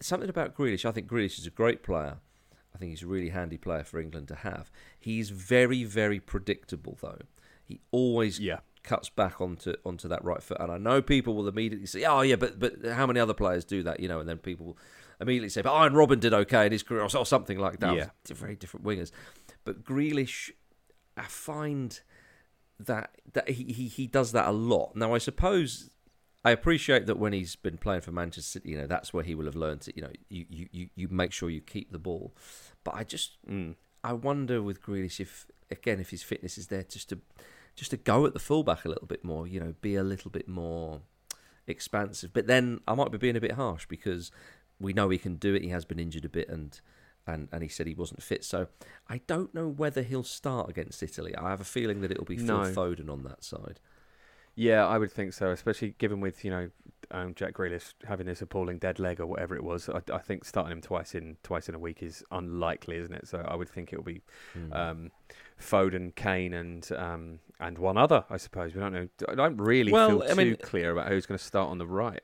something 0.00 0.28
about 0.28 0.54
Grealish, 0.56 0.84
I 0.84 0.92
think 0.92 1.08
Grealish 1.08 1.38
is 1.38 1.46
a 1.46 1.50
great 1.50 1.82
player. 1.82 2.18
I 2.74 2.78
think 2.78 2.90
he's 2.90 3.02
a 3.02 3.06
really 3.06 3.30
handy 3.30 3.56
player 3.56 3.84
for 3.84 3.98
England 3.98 4.28
to 4.28 4.34
have. 4.34 4.70
He's 4.98 5.30
very, 5.30 5.82
very 5.84 6.20
predictable, 6.20 6.98
though. 7.00 7.20
He 7.64 7.80
always 7.90 8.38
Yeah. 8.38 8.60
cuts 8.82 9.08
back 9.08 9.40
onto 9.40 9.74
onto 9.84 10.06
that 10.08 10.22
right 10.24 10.42
foot, 10.42 10.58
and 10.60 10.70
I 10.70 10.78
know 10.78 11.00
people 11.02 11.34
will 11.34 11.48
immediately 11.48 11.86
say, 11.86 12.04
"Oh, 12.04 12.20
yeah, 12.20 12.36
but 12.36 12.58
but 12.58 12.84
how 12.84 13.06
many 13.06 13.18
other 13.18 13.34
players 13.34 13.64
do 13.64 13.82
that?" 13.82 13.98
You 14.00 14.08
know, 14.08 14.20
and 14.20 14.28
then 14.28 14.38
people 14.38 14.66
will 14.66 14.78
immediately 15.20 15.48
say, 15.48 15.62
"But 15.62 15.72
Arjen 15.72 15.96
Robben 15.96 16.20
did 16.20 16.34
okay 16.34 16.66
in 16.66 16.72
his 16.72 16.82
career," 16.82 17.02
or 17.02 17.26
something 17.26 17.58
like 17.58 17.80
that. 17.80 17.96
Yeah. 17.96 18.10
Very 18.28 18.54
different 18.56 18.84
wingers, 18.86 19.10
but 19.64 19.82
Grealish, 19.82 20.50
I 21.16 21.24
find 21.24 21.98
that 22.78 23.10
that 23.32 23.48
he, 23.48 23.72
he 23.72 23.88
he 23.88 24.06
does 24.06 24.32
that 24.32 24.46
a 24.46 24.52
lot. 24.52 24.94
Now, 24.94 25.14
I 25.14 25.18
suppose 25.18 25.90
I 26.46 26.52
appreciate 26.52 27.06
that 27.06 27.18
when 27.18 27.32
he's 27.32 27.56
been 27.56 27.76
playing 27.76 28.02
for 28.02 28.12
Manchester 28.12 28.60
City, 28.60 28.70
you 28.70 28.78
know, 28.78 28.86
that's 28.86 29.12
where 29.12 29.24
he 29.24 29.34
will 29.34 29.46
have 29.46 29.56
learned 29.56 29.88
it. 29.88 29.96
You 29.96 30.02
know, 30.02 30.12
you, 30.28 30.46
you, 30.70 30.88
you, 30.94 31.08
make 31.08 31.32
sure 31.32 31.50
you 31.50 31.60
keep 31.60 31.90
the 31.90 31.98
ball. 31.98 32.36
But 32.84 32.94
I 32.94 33.02
just, 33.02 33.32
mm. 33.50 33.74
I 34.04 34.12
wonder 34.12 34.62
with 34.62 34.80
Grealish 34.80 35.18
if, 35.18 35.48
again, 35.72 35.98
if 35.98 36.10
his 36.10 36.22
fitness 36.22 36.56
is 36.56 36.68
there 36.68 36.84
just 36.84 37.08
to, 37.08 37.18
just 37.74 37.90
to 37.90 37.96
go 37.96 38.26
at 38.26 38.32
the 38.32 38.38
fullback 38.38 38.84
a 38.84 38.88
little 38.88 39.08
bit 39.08 39.24
more, 39.24 39.48
you 39.48 39.58
know, 39.58 39.74
be 39.80 39.96
a 39.96 40.04
little 40.04 40.30
bit 40.30 40.46
more 40.46 41.00
expansive. 41.66 42.32
But 42.32 42.46
then 42.46 42.80
I 42.86 42.94
might 42.94 43.10
be 43.10 43.18
being 43.18 43.34
a 43.34 43.40
bit 43.40 43.52
harsh 43.52 43.86
because 43.86 44.30
we 44.78 44.92
know 44.92 45.08
he 45.08 45.18
can 45.18 45.34
do 45.34 45.52
it. 45.56 45.62
He 45.62 45.70
has 45.70 45.84
been 45.84 45.98
injured 45.98 46.26
a 46.26 46.28
bit 46.28 46.48
and, 46.48 46.80
and, 47.26 47.48
and 47.50 47.64
he 47.64 47.68
said 47.68 47.88
he 47.88 47.94
wasn't 47.94 48.22
fit. 48.22 48.44
So 48.44 48.68
I 49.08 49.20
don't 49.26 49.52
know 49.52 49.66
whether 49.66 50.02
he'll 50.02 50.22
start 50.22 50.70
against 50.70 51.02
Italy. 51.02 51.34
I 51.34 51.50
have 51.50 51.60
a 51.60 51.64
feeling 51.64 52.02
that 52.02 52.12
it'll 52.12 52.24
be 52.24 52.36
Phil 52.36 52.46
No. 52.46 52.72
Foden 52.72 53.10
on 53.10 53.24
that 53.24 53.42
side. 53.42 53.80
Yeah, 54.58 54.86
I 54.86 54.96
would 54.98 55.12
think 55.12 55.34
so, 55.34 55.50
especially 55.50 55.94
given 55.98 56.20
with 56.20 56.42
you 56.44 56.50
know 56.50 56.70
um, 57.10 57.34
Jack 57.34 57.52
Grealish 57.54 57.92
having 58.08 58.26
this 58.26 58.40
appalling 58.42 58.78
dead 58.78 58.98
leg 58.98 59.20
or 59.20 59.26
whatever 59.26 59.54
it 59.54 59.62
was. 59.62 59.88
I, 59.88 60.00
I 60.12 60.18
think 60.18 60.44
starting 60.46 60.72
him 60.72 60.80
twice 60.80 61.14
in 61.14 61.36
twice 61.42 61.68
in 61.68 61.74
a 61.74 61.78
week 61.78 62.02
is 62.02 62.24
unlikely, 62.32 62.96
isn't 62.96 63.14
it? 63.14 63.28
So 63.28 63.44
I 63.46 63.54
would 63.54 63.68
think 63.68 63.92
it'll 63.92 64.04
be 64.04 64.22
Hmm. 64.54 64.72
um, 64.72 65.10
Foden, 65.60 66.14
Kane, 66.14 66.54
and 66.54 66.90
um, 66.96 67.38
and 67.60 67.76
one 67.78 67.96
other. 67.98 68.24
I 68.30 68.38
suppose 68.38 68.74
we 68.74 68.80
don't 68.80 68.92
know. 68.94 69.08
I 69.28 69.34
don't 69.34 69.58
really 69.58 69.92
Well, 69.92 70.08
feel 70.08 70.22
I 70.22 70.28
too 70.28 70.34
mean- 70.36 70.56
clear 70.56 70.90
about 70.92 71.08
who's 71.08 71.26
going 71.26 71.38
to 71.38 71.44
start 71.44 71.68
on 71.70 71.78
the 71.78 71.86
right. 71.86 72.22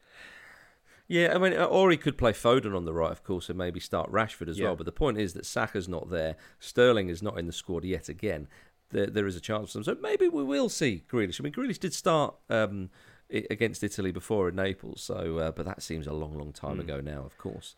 Yeah, 1.09 1.35
I 1.35 1.39
mean, 1.39 1.53
or 1.53 1.91
he 1.91 1.99
could 1.99 2.17
play 2.17 2.33
Foden 2.33 2.75
on 2.75 2.87
the 2.87 2.95
right, 2.95 3.11
of 3.11 3.23
course, 3.23 3.51
and 3.51 3.59
maybe 3.59 3.81
start 3.81 4.11
Rashford 4.11 4.49
as 4.49 4.59
Yeah. 4.59 4.67
well. 4.69 4.77
But 4.77 4.87
the 4.87 4.93
point 4.93 5.19
is 5.19 5.35
that 5.35 5.45
Saka's 5.45 5.87
not 5.87 6.09
there. 6.09 6.37
Sterling 6.59 7.11
is 7.11 7.23
not 7.23 7.39
in 7.39 7.47
the 7.47 7.53
squad 7.53 7.85
yet 7.85 8.09
again. 8.09 8.49
There, 8.93 9.07
there 9.07 9.27
is 9.27 9.37
a 9.37 9.41
chance 9.41 9.73
for 9.73 9.79
them. 9.79 9.85
So 9.85 9.97
maybe 10.01 10.29
we 10.29 10.45
will 10.45 10.69
see 10.69 11.03
Grealish. 11.11 11.41
I 11.41 11.43
mean, 11.43 11.53
Grealish 11.53 11.81
did 11.81 11.95
start 11.95 12.35
um, 12.49 12.91
against 13.31 13.83
Italy 13.83 14.13
before 14.13 14.49
in 14.49 14.57
Naples, 14.57 15.03
so 15.03 15.39
uh, 15.39 15.51
but 15.51 15.67
that 15.67 15.83
seems 15.83 16.07
a 16.07 16.13
long, 16.13 16.37
long 16.39 16.53
time 16.53 16.79
ago 16.79 17.01
now, 17.01 17.23
of 17.25 17.37
course. 17.39 17.75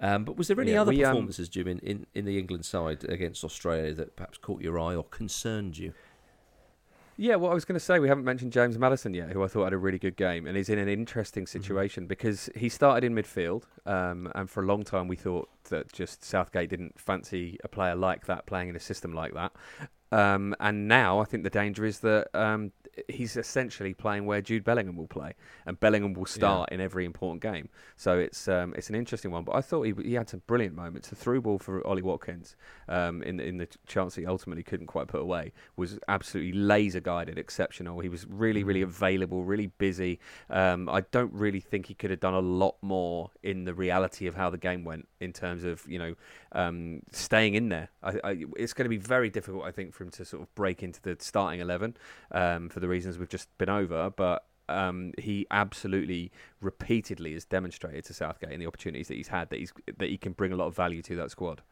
Um, 0.00 0.24
but 0.24 0.36
was 0.36 0.48
there 0.48 0.60
any. 0.60 0.72
Yeah, 0.72 0.82
other 0.82 0.90
we, 0.90 1.04
um, 1.04 1.12
performances, 1.12 1.48
Jim, 1.48 1.68
in, 1.68 1.78
in, 1.78 2.06
in 2.14 2.24
the 2.24 2.38
England 2.38 2.64
side 2.64 3.04
against 3.04 3.44
Australia 3.44 3.92
that 3.94 4.16
perhaps 4.16 4.38
caught 4.38 4.60
your 4.60 4.78
eye 4.78 4.94
or 4.94 5.04
concerned 5.04 5.78
you? 5.78 5.92
Yeah, 7.16 7.36
well, 7.36 7.52
I 7.52 7.54
was 7.54 7.64
going 7.64 7.74
to 7.74 7.84
say 7.84 7.98
we 7.98 8.08
haven't 8.08 8.24
mentioned 8.24 8.52
James 8.52 8.78
Maddison 8.78 9.14
yet, 9.14 9.30
who 9.30 9.44
I 9.44 9.46
thought 9.46 9.64
had 9.64 9.74
a 9.74 9.78
really 9.78 9.98
good 9.98 10.16
game, 10.16 10.46
and 10.46 10.56
he's 10.56 10.70
in 10.70 10.78
an 10.78 10.88
interesting 10.88 11.46
situation 11.46 12.06
because 12.06 12.48
he 12.56 12.68
started 12.68 13.04
in 13.04 13.14
midfield, 13.14 13.64
um, 13.86 14.32
and 14.34 14.48
for 14.48 14.62
a 14.62 14.66
long 14.66 14.82
time 14.82 15.08
we 15.08 15.16
thought 15.16 15.48
that 15.68 15.92
just 15.92 16.24
Southgate 16.24 16.70
didn't 16.70 16.98
fancy 16.98 17.58
a 17.62 17.68
player 17.68 17.94
like 17.94 18.26
that 18.26 18.46
playing 18.46 18.70
in 18.70 18.76
a 18.76 18.80
system 18.80 19.12
like 19.12 19.34
that. 19.34 19.52
Um, 20.12 20.54
and 20.60 20.86
now 20.86 21.20
I 21.20 21.24
think 21.24 21.42
the 21.42 21.50
danger 21.50 21.84
is 21.86 22.00
that 22.00 22.28
um, 22.34 22.72
he's 23.08 23.36
essentially 23.36 23.94
playing 23.94 24.26
where 24.26 24.40
Jude 24.40 24.64
Bellingham 24.64 24.96
will 24.96 25.06
play, 25.06 25.34
and 25.66 25.78
Bellingham 25.78 26.12
will 26.14 26.26
start 26.26 26.68
yeah. 26.70 26.76
in 26.76 26.80
every 26.80 27.04
important 27.04 27.42
game. 27.42 27.68
So 27.96 28.18
it's 28.18 28.48
um, 28.48 28.74
it's 28.76 28.88
an 28.88 28.94
interesting 28.94 29.30
one. 29.30 29.44
But 29.44 29.56
I 29.56 29.60
thought 29.60 29.82
he, 29.82 29.94
he 30.02 30.14
had 30.14 30.28
some 30.28 30.42
brilliant 30.46 30.74
moments. 30.74 31.08
The 31.08 31.16
through 31.16 31.42
ball 31.42 31.58
for 31.58 31.86
Ollie 31.86 32.02
Watkins 32.02 32.56
um, 32.88 33.22
in 33.22 33.40
in 33.40 33.58
the 33.58 33.68
chance 33.86 34.14
he 34.14 34.26
ultimately 34.26 34.62
couldn't 34.62 34.86
quite 34.86 35.08
put 35.08 35.20
away 35.20 35.52
was 35.76 35.98
absolutely 36.08 36.52
laser 36.52 37.00
guided, 37.00 37.38
exceptional. 37.38 38.00
He 38.00 38.08
was 38.08 38.26
really 38.26 38.64
really 38.64 38.80
mm. 38.80 38.84
available, 38.84 39.44
really 39.44 39.68
busy. 39.78 40.18
Um, 40.50 40.88
I 40.88 41.02
don't 41.12 41.32
really 41.32 41.60
think 41.60 41.86
he 41.86 41.94
could 41.94 42.10
have 42.10 42.20
done 42.20 42.34
a 42.34 42.40
lot 42.40 42.76
more 42.82 43.30
in 43.42 43.64
the 43.64 43.74
reality 43.74 44.26
of 44.26 44.34
how 44.34 44.50
the 44.50 44.58
game 44.58 44.84
went 44.84 45.08
in 45.20 45.32
terms 45.32 45.64
of 45.64 45.84
you 45.88 45.98
know 45.98 46.14
um, 46.52 47.00
staying 47.10 47.54
in 47.54 47.68
there. 47.68 47.88
I, 48.02 48.20
I, 48.24 48.44
it's 48.56 48.72
going 48.72 48.84
to 48.84 48.90
be 48.90 48.98
very 48.98 49.30
difficult, 49.30 49.64
I 49.64 49.70
think, 49.70 49.94
for 49.94 50.04
him 50.04 50.10
to 50.10 50.24
sort 50.24 50.42
of 50.42 50.54
break 50.54 50.82
into 50.82 51.00
the 51.00 51.16
starting 51.20 51.60
eleven 51.60 51.96
um, 52.30 52.68
for 52.68 52.80
the 52.82 52.88
reasons 52.88 53.18
we've 53.18 53.28
just 53.28 53.48
been 53.56 53.70
over. 53.70 54.10
But 54.10 54.44
um, 54.68 55.12
he 55.18 55.46
absolutely 55.50 56.30
repeatedly 56.60 57.32
has 57.32 57.44
demonstrated 57.44 58.04
to 58.06 58.14
Southgate 58.14 58.52
in 58.52 58.60
the 58.60 58.66
opportunities 58.66 59.08
that 59.08 59.16
he's 59.16 59.28
had 59.28 59.50
that 59.50 59.58
he's 59.58 59.72
that 59.98 60.08
he 60.08 60.18
can 60.18 60.32
bring 60.32 60.52
a 60.52 60.56
lot 60.56 60.66
of 60.66 60.76
value 60.76 61.02
to 61.02 61.16
that 61.16 61.30
squad. 61.30 61.62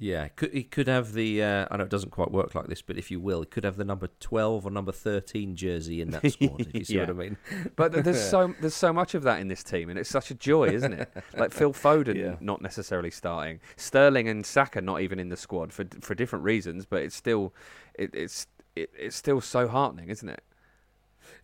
Yeah, 0.00 0.28
could, 0.28 0.52
he 0.52 0.62
could 0.62 0.86
have 0.86 1.12
the. 1.12 1.42
Uh, 1.42 1.66
I 1.72 1.76
know 1.76 1.82
it 1.82 1.90
doesn't 1.90 2.10
quite 2.10 2.30
work 2.30 2.54
like 2.54 2.68
this, 2.68 2.82
but 2.82 2.96
if 2.96 3.10
you 3.10 3.18
will, 3.18 3.40
he 3.40 3.46
could 3.46 3.64
have 3.64 3.76
the 3.76 3.84
number 3.84 4.08
twelve 4.20 4.64
or 4.64 4.70
number 4.70 4.92
thirteen 4.92 5.56
jersey 5.56 6.00
in 6.00 6.10
that 6.10 6.30
squad. 6.30 6.60
if 6.60 6.72
you 6.72 6.84
see 6.84 6.94
yeah. 6.94 7.00
what 7.00 7.10
I 7.10 7.12
mean. 7.14 7.36
But 7.74 8.04
there's 8.04 8.22
so 8.30 8.54
there's 8.60 8.76
so 8.76 8.92
much 8.92 9.16
of 9.16 9.24
that 9.24 9.40
in 9.40 9.48
this 9.48 9.64
team, 9.64 9.90
and 9.90 9.98
it's 9.98 10.08
such 10.08 10.30
a 10.30 10.34
joy, 10.34 10.68
isn't 10.68 10.92
it? 10.92 11.12
like 11.36 11.52
Phil 11.52 11.72
Foden 11.72 12.14
yeah. 12.14 12.36
not 12.40 12.62
necessarily 12.62 13.10
starting, 13.10 13.58
Sterling 13.76 14.28
and 14.28 14.46
Saka 14.46 14.80
not 14.80 15.00
even 15.00 15.18
in 15.18 15.30
the 15.30 15.36
squad 15.36 15.72
for 15.72 15.84
for 16.00 16.14
different 16.14 16.44
reasons, 16.44 16.86
but 16.86 17.02
it's 17.02 17.16
still 17.16 17.52
it, 17.94 18.10
it's 18.14 18.46
it, 18.82 18.90
it's 18.98 19.16
still 19.16 19.40
so 19.40 19.68
heartening, 19.68 20.08
isn't 20.08 20.28
it? 20.28 20.42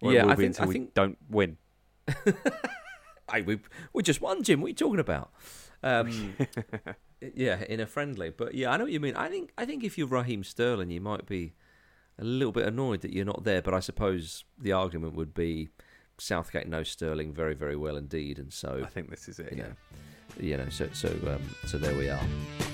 yeah, 0.00 0.26
I 0.26 0.34
think, 0.34 0.60
I 0.60 0.66
think... 0.66 0.94
don't 0.94 1.18
win. 1.28 1.56
hey, 3.32 3.42
we 3.42 3.60
we 3.92 4.02
just 4.02 4.20
won, 4.20 4.42
Jim. 4.42 4.60
What 4.60 4.66
are 4.66 4.68
you 4.70 4.74
talking 4.74 5.00
about? 5.00 5.30
Um, 5.82 6.34
yeah, 7.34 7.64
in 7.68 7.80
a 7.80 7.86
friendly. 7.86 8.30
But 8.30 8.54
yeah, 8.54 8.70
I 8.70 8.76
know 8.76 8.84
what 8.84 8.92
you 8.92 9.00
mean. 9.00 9.16
I 9.16 9.28
think 9.28 9.52
I 9.56 9.64
think 9.64 9.84
if 9.84 9.96
you're 9.98 10.06
Raheem 10.06 10.44
Sterling, 10.44 10.90
you 10.90 11.00
might 11.00 11.26
be 11.26 11.54
a 12.18 12.24
little 12.24 12.52
bit 12.52 12.66
annoyed 12.66 13.00
that 13.02 13.12
you're 13.12 13.24
not 13.24 13.44
there. 13.44 13.62
But 13.62 13.74
I 13.74 13.80
suppose 13.80 14.44
the 14.58 14.72
argument 14.72 15.14
would 15.14 15.34
be 15.34 15.68
Southgate 16.18 16.68
knows 16.68 16.88
Sterling 16.88 17.32
very 17.32 17.54
very 17.54 17.76
well 17.76 17.96
indeed, 17.96 18.38
and 18.38 18.52
so 18.52 18.80
I 18.82 18.88
think 18.88 19.10
this 19.10 19.28
is 19.28 19.38
it. 19.38 19.52
You 19.52 19.58
yeah. 19.58 19.64
know, 19.64 19.74
you 20.40 20.56
know, 20.56 20.68
so 20.68 20.88
so 20.92 21.08
um, 21.08 21.42
so 21.66 21.78
there 21.78 21.96
we 21.96 22.08
are. 22.08 22.73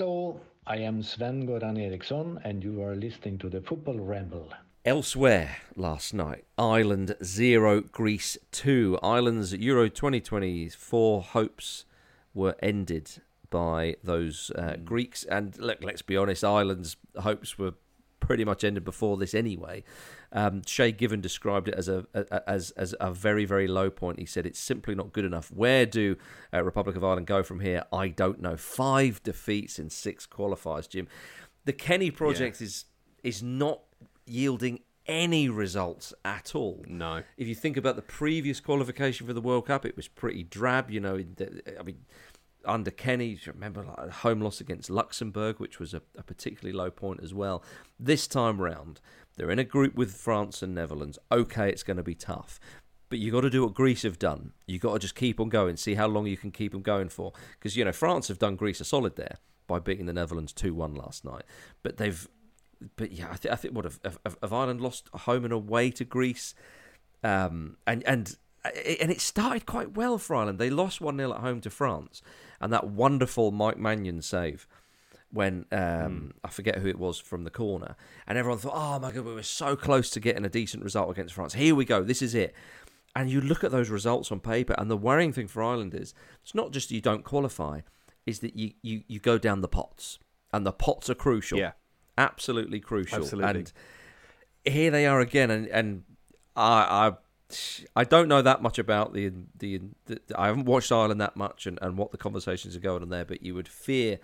Hello, 0.00 0.40
I 0.66 0.78
am 0.78 1.02
Sven 1.02 1.46
Goran 1.46 1.78
Eriksson, 1.78 2.40
and 2.42 2.64
you 2.64 2.82
are 2.82 2.94
listening 2.94 3.36
to 3.36 3.50
the 3.50 3.60
Football 3.60 3.98
Ramble. 3.98 4.48
Elsewhere 4.82 5.58
last 5.76 6.14
night, 6.14 6.46
Ireland 6.56 7.16
0, 7.22 7.82
Greece 7.82 8.38
2. 8.52 8.98
Ireland's 9.02 9.52
Euro 9.52 9.90
2024 9.90 11.20
hopes 11.20 11.84
were 12.32 12.56
ended 12.62 13.20
by 13.50 13.96
those 14.02 14.50
uh. 14.56 14.76
Greeks. 14.82 15.24
And 15.24 15.58
look, 15.58 15.84
let's 15.84 16.00
be 16.00 16.16
honest, 16.16 16.44
Ireland's 16.44 16.96
hopes 17.18 17.58
were 17.58 17.74
pretty 18.20 18.46
much 18.46 18.64
ended 18.64 18.86
before 18.86 19.18
this 19.18 19.34
anyway. 19.34 19.84
Um, 20.32 20.62
Shay 20.66 20.92
Given 20.92 21.20
described 21.20 21.68
it 21.68 21.74
as 21.74 21.88
a, 21.88 22.06
a, 22.14 22.48
as 22.48 22.70
as 22.72 22.94
a 23.00 23.12
very 23.12 23.44
very 23.44 23.66
low 23.66 23.90
point. 23.90 24.18
He 24.18 24.26
said 24.26 24.46
it's 24.46 24.60
simply 24.60 24.94
not 24.94 25.12
good 25.12 25.24
enough. 25.24 25.50
Where 25.50 25.86
do 25.86 26.16
uh, 26.52 26.62
Republic 26.62 26.96
of 26.96 27.04
Ireland 27.04 27.26
go 27.26 27.42
from 27.42 27.60
here? 27.60 27.84
I 27.92 28.08
don't 28.08 28.40
know. 28.40 28.56
Five 28.56 29.22
defeats 29.22 29.78
in 29.78 29.90
six 29.90 30.26
qualifiers, 30.26 30.88
Jim. 30.88 31.08
The 31.64 31.72
Kenny 31.72 32.10
project 32.10 32.60
yeah. 32.60 32.66
is 32.66 32.84
is 33.22 33.42
not 33.42 33.80
yielding 34.26 34.80
any 35.06 35.48
results 35.48 36.14
at 36.24 36.54
all. 36.54 36.84
No. 36.86 37.22
If 37.36 37.48
you 37.48 37.54
think 37.54 37.76
about 37.76 37.96
the 37.96 38.02
previous 38.02 38.60
qualification 38.60 39.26
for 39.26 39.32
the 39.32 39.40
World 39.40 39.66
Cup, 39.66 39.84
it 39.84 39.96
was 39.96 40.06
pretty 40.06 40.44
drab. 40.44 40.90
You 40.90 41.00
know, 41.00 41.16
I 41.16 41.82
mean, 41.82 41.98
under 42.64 42.90
Kenny, 42.90 43.38
remember 43.46 43.84
like 43.84 44.08
a 44.08 44.10
home 44.10 44.40
loss 44.40 44.60
against 44.60 44.90
Luxembourg, 44.90 45.58
which 45.58 45.78
was 45.78 45.94
a, 45.94 46.02
a 46.16 46.22
particularly 46.22 46.76
low 46.76 46.90
point 46.90 47.20
as 47.22 47.32
well. 47.32 47.62
This 47.98 48.26
time 48.26 48.60
round, 48.60 49.00
they're 49.36 49.50
in 49.50 49.58
a 49.58 49.64
group 49.64 49.94
with 49.94 50.12
France 50.12 50.62
and 50.62 50.74
Netherlands. 50.74 51.18
Okay, 51.30 51.68
it's 51.68 51.82
going 51.82 51.96
to 51.96 52.02
be 52.02 52.14
tough. 52.14 52.60
But 53.08 53.18
you 53.18 53.32
got 53.32 53.40
to 53.40 53.50
do 53.50 53.64
what 53.64 53.74
Greece 53.74 54.02
have 54.02 54.18
done. 54.18 54.52
You 54.66 54.78
got 54.78 54.92
to 54.92 54.98
just 55.00 55.16
keep 55.16 55.40
on 55.40 55.48
going, 55.48 55.76
see 55.76 55.94
how 55.94 56.06
long 56.06 56.26
you 56.26 56.36
can 56.36 56.52
keep 56.52 56.72
them 56.72 56.82
going 56.82 57.08
for. 57.08 57.32
Because 57.58 57.76
you 57.76 57.84
know 57.84 57.92
France 57.92 58.28
have 58.28 58.38
done 58.38 58.56
Greece 58.56 58.80
a 58.80 58.84
solid 58.84 59.16
there 59.16 59.36
by 59.66 59.78
beating 59.78 60.06
the 60.06 60.12
Netherlands 60.12 60.52
two 60.52 60.74
one 60.74 60.94
last 60.94 61.24
night. 61.24 61.42
But 61.82 61.96
they've 61.96 62.28
but 62.96 63.12
yeah, 63.12 63.28
I, 63.32 63.36
th- 63.36 63.52
I 63.52 63.56
think 63.56 63.74
what 63.74 63.84
have, 63.84 64.00
have, 64.04 64.36
have 64.42 64.52
Ireland 64.52 64.80
lost 64.80 65.08
home 65.12 65.44
and 65.44 65.52
away 65.52 65.90
to 65.92 66.04
Greece, 66.04 66.54
um, 67.22 67.76
and 67.86 68.02
and 68.06 68.36
and 68.64 69.10
it 69.10 69.20
started 69.20 69.66
quite 69.66 69.96
well 69.96 70.18
for 70.18 70.36
Ireland. 70.36 70.58
They 70.58 70.70
lost 70.70 71.00
one 71.00 71.16
0 71.16 71.32
at 71.32 71.40
home 71.40 71.60
to 71.62 71.70
France, 71.70 72.22
and 72.60 72.72
that 72.72 72.88
wonderful 72.88 73.50
Mike 73.50 73.78
Mannion 73.78 74.22
save 74.22 74.66
when 75.32 75.64
um, 75.70 75.78
mm. 75.78 76.32
I 76.42 76.48
forget 76.48 76.78
who 76.78 76.88
it 76.88 76.98
was 76.98 77.18
from 77.18 77.44
the 77.44 77.50
corner, 77.50 77.96
and 78.26 78.36
everyone 78.36 78.58
thought, 78.58 78.74
"Oh 78.74 78.98
my 78.98 79.12
god, 79.12 79.24
we 79.24 79.34
were 79.34 79.42
so 79.42 79.76
close 79.76 80.10
to 80.10 80.20
getting 80.20 80.44
a 80.44 80.48
decent 80.48 80.82
result 80.82 81.10
against 81.10 81.34
France. 81.34 81.54
Here 81.54 81.74
we 81.74 81.84
go. 81.84 82.02
This 82.02 82.22
is 82.22 82.34
it." 82.34 82.54
And 83.14 83.28
you 83.28 83.40
look 83.40 83.64
at 83.64 83.72
those 83.72 83.90
results 83.90 84.30
on 84.30 84.40
paper, 84.40 84.74
and 84.78 84.90
the 84.90 84.96
worrying 84.96 85.32
thing 85.32 85.48
for 85.48 85.62
Ireland 85.62 85.94
is 85.94 86.14
it's 86.42 86.54
not 86.54 86.72
just 86.72 86.90
you 86.90 87.00
don't 87.00 87.24
qualify, 87.24 87.80
is 88.26 88.38
that 88.40 88.56
you, 88.56 88.72
you, 88.82 89.02
you 89.08 89.18
go 89.18 89.36
down 89.38 89.62
the 89.62 89.68
pots, 89.68 90.18
and 90.52 90.64
the 90.64 90.72
pots 90.72 91.10
are 91.10 91.14
crucial. 91.14 91.58
Yeah, 91.58 91.72
absolutely 92.18 92.80
crucial. 92.80 93.18
Absolutely. 93.18 93.50
And 93.50 93.72
here 94.64 94.90
they 94.90 95.06
are 95.06 95.20
again, 95.20 95.50
and 95.50 95.66
and 95.68 96.04
I, 96.56 97.08
I 97.08 97.12
I 97.96 98.04
don't 98.04 98.28
know 98.28 98.42
that 98.42 98.62
much 98.62 98.78
about 98.78 99.12
the, 99.12 99.32
the, 99.58 99.80
the 100.06 100.20
I 100.36 100.46
haven't 100.48 100.64
watched 100.64 100.92
Ireland 100.92 101.20
that 101.20 101.36
much 101.36 101.66
and, 101.66 101.78
and 101.82 101.96
what 101.96 102.12
the 102.12 102.18
conversations 102.18 102.76
are 102.76 102.80
going 102.80 103.02
on 103.02 103.08
there, 103.08 103.24
but 103.24 103.42
you 103.42 103.54
would 103.54 103.68
fear 103.68 104.18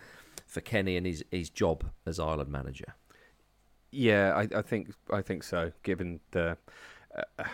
for 0.47 0.61
Kenny 0.61 0.97
and 0.97 1.07
his 1.07 1.25
his 1.31 1.51
job 1.51 1.85
as 2.07 2.19
Ireland 2.19 2.51
manager. 2.51 2.95
Yeah, 3.91 4.33
I, 4.35 4.59
I 4.59 4.63
think 4.63 4.93
I 5.13 5.23
think 5.23 5.43
so. 5.43 5.73
Given 5.83 6.21
the, 6.33 6.57
uh, 7.17 7.45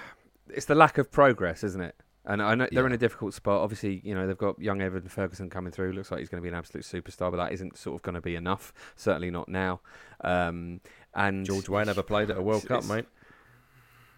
it's 0.48 0.66
the 0.66 0.74
lack 0.74 0.98
of 0.98 1.10
progress, 1.10 1.62
isn't 1.62 1.80
it? 1.80 1.96
And 2.24 2.40
I 2.40 2.54
know 2.54 2.68
they're 2.70 2.82
yeah. 2.82 2.86
in 2.86 2.92
a 2.92 2.98
difficult 2.98 3.34
spot. 3.34 3.60
Obviously, 3.60 4.00
you 4.04 4.14
know 4.14 4.26
they've 4.26 4.38
got 4.38 4.58
young 4.60 4.80
Evan 4.80 5.08
Ferguson 5.08 5.50
coming 5.50 5.72
through. 5.72 5.92
Looks 5.92 6.10
like 6.10 6.20
he's 6.20 6.28
going 6.28 6.40
to 6.40 6.42
be 6.42 6.48
an 6.48 6.54
absolute 6.54 6.84
superstar, 6.84 7.30
but 7.30 7.36
that 7.38 7.52
isn't 7.52 7.76
sort 7.76 7.96
of 7.96 8.02
going 8.02 8.14
to 8.14 8.20
be 8.20 8.36
enough. 8.36 8.72
Certainly 8.96 9.30
not 9.30 9.48
now. 9.48 9.80
Um, 10.22 10.80
and 11.14 11.44
George 11.44 11.68
Weah 11.68 11.84
never 11.84 12.02
played 12.02 12.30
at 12.30 12.38
a 12.38 12.42
World 12.42 12.66
Cup, 12.66 12.84
mate. 12.84 13.06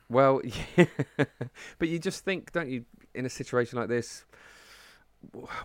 Well, 0.09 0.41
yeah. 0.77 0.87
but 1.79 1.89
you 1.89 1.99
just 1.99 2.25
think, 2.25 2.53
don't 2.53 2.69
you, 2.69 2.85
in 3.15 3.27
a 3.27 3.31
situation 3.31 3.79
like 3.79 3.89
this, 3.89 4.25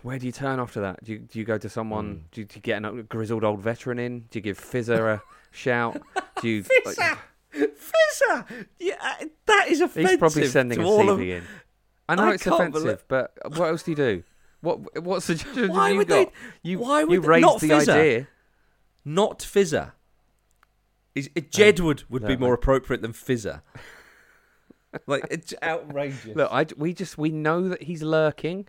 where 0.02 0.18
do 0.18 0.26
you 0.26 0.32
turn 0.32 0.58
after 0.58 0.80
that? 0.80 1.04
Do 1.04 1.12
you, 1.12 1.18
do 1.18 1.38
you 1.38 1.44
go 1.44 1.58
to 1.58 1.68
someone? 1.68 2.14
Mm. 2.14 2.20
Do, 2.32 2.40
you, 2.40 2.46
do, 2.46 2.54
you, 2.56 2.60
get 2.62 2.84
a 2.84 3.02
grizzled 3.02 3.44
old 3.44 3.60
veteran 3.60 3.98
in? 3.98 4.20
Do 4.30 4.38
you 4.38 4.40
give 4.40 4.58
Fizzer 4.58 5.14
a 5.14 5.22
shout? 5.50 6.00
Do 6.40 6.48
you 6.48 6.64
Fizzer? 6.64 6.98
Like, 6.98 7.18
Fizzer? 7.52 8.66
Yeah, 8.78 8.94
uh, 9.00 9.26
that 9.46 9.66
is 9.68 9.80
offensive. 9.80 10.10
He's 10.10 10.18
probably 10.18 10.46
sending 10.46 10.80
a 10.80 10.82
CV 10.82 11.10
of... 11.10 11.20
in. 11.20 11.44
I 12.08 12.14
know 12.14 12.24
I 12.24 12.34
it's 12.34 12.46
offensive, 12.46 12.82
believe... 12.82 13.04
but 13.08 13.32
what 13.56 13.68
else 13.68 13.82
do 13.82 13.92
you 13.92 13.96
do? 13.96 14.22
What 14.62 15.02
what 15.02 15.22
suggestions 15.22 15.70
why 15.70 15.84
have 15.84 15.92
you 15.92 15.98
would 15.98 16.08
got? 16.08 16.26
They, 16.26 16.70
you 16.70 16.78
why 16.80 17.04
would 17.04 17.12
you 17.12 17.20
raised 17.20 17.60
the 17.60 17.68
Fizzer. 17.68 17.88
idea. 17.88 18.28
Not 19.04 19.40
Fizzer. 19.40 19.92
Is, 21.14 21.28
Jedward 21.28 22.04
would 22.08 22.22
no, 22.22 22.28
be 22.28 22.36
more 22.36 22.54
appropriate 22.54 23.02
than 23.02 23.12
Fizzer 23.12 23.62
like 25.06 25.26
it's 25.30 25.54
outrageous. 25.62 26.36
Look, 26.36 26.50
I, 26.52 26.66
we 26.76 26.92
just 26.92 27.18
we 27.18 27.30
know 27.30 27.68
that 27.68 27.82
he's 27.84 28.02
lurking, 28.02 28.68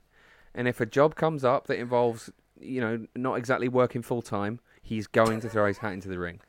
and 0.53 0.67
if 0.67 0.79
a 0.79 0.85
job 0.85 1.15
comes 1.15 1.43
up 1.43 1.67
that 1.67 1.79
involves 1.79 2.29
you 2.59 2.81
know 2.81 3.05
not 3.15 3.35
exactly 3.35 3.67
working 3.67 4.01
full 4.01 4.21
time, 4.21 4.59
he's 4.81 5.07
going 5.07 5.41
to 5.41 5.49
throw 5.49 5.67
his 5.67 5.79
hat 5.79 5.93
into 5.93 6.07
the 6.07 6.19
ring. 6.19 6.41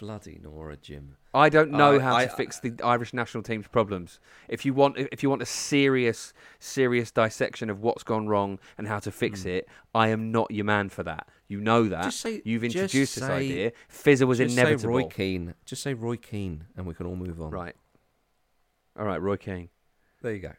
Bloody 0.00 0.40
Nora, 0.42 0.78
Jim. 0.78 1.16
I 1.34 1.50
don't 1.50 1.70
know 1.70 1.96
uh, 1.96 2.00
how 2.00 2.16
I, 2.16 2.24
to 2.24 2.32
fix 2.32 2.58
the 2.58 2.74
Irish 2.82 3.12
national 3.12 3.42
team's 3.42 3.68
problems. 3.68 4.18
If 4.48 4.64
you 4.64 4.72
want, 4.72 4.96
if 4.96 5.22
you 5.22 5.28
want 5.28 5.42
a 5.42 5.46
serious, 5.46 6.32
serious 6.58 7.10
dissection 7.10 7.68
of 7.68 7.82
what's 7.82 8.02
gone 8.02 8.26
wrong 8.26 8.58
and 8.78 8.88
how 8.88 8.98
to 9.00 9.10
fix 9.10 9.42
mm. 9.42 9.58
it, 9.58 9.68
I 9.94 10.08
am 10.08 10.32
not 10.32 10.50
your 10.50 10.64
man 10.64 10.88
for 10.88 11.02
that. 11.02 11.28
You 11.48 11.60
know 11.60 11.86
that. 11.88 12.14
Say, 12.14 12.40
You've 12.46 12.64
introduced 12.64 13.16
this 13.16 13.24
idea. 13.24 13.72
Fizzer 13.92 14.26
was 14.26 14.38
just 14.38 14.56
inevitable. 14.56 14.80
Say 14.80 15.02
Roy 15.02 15.04
Keane. 15.04 15.54
Just 15.66 15.82
say 15.82 15.92
Roy 15.92 16.16
Keane, 16.16 16.64
and 16.76 16.86
we 16.86 16.94
can 16.94 17.04
all 17.04 17.16
move 17.16 17.40
on. 17.42 17.50
Right. 17.50 17.76
All 18.98 19.06
right, 19.06 19.20
Roy 19.20 19.36
Keane. 19.36 19.68
There 20.22 20.32
you 20.32 20.40
go. 20.40 20.52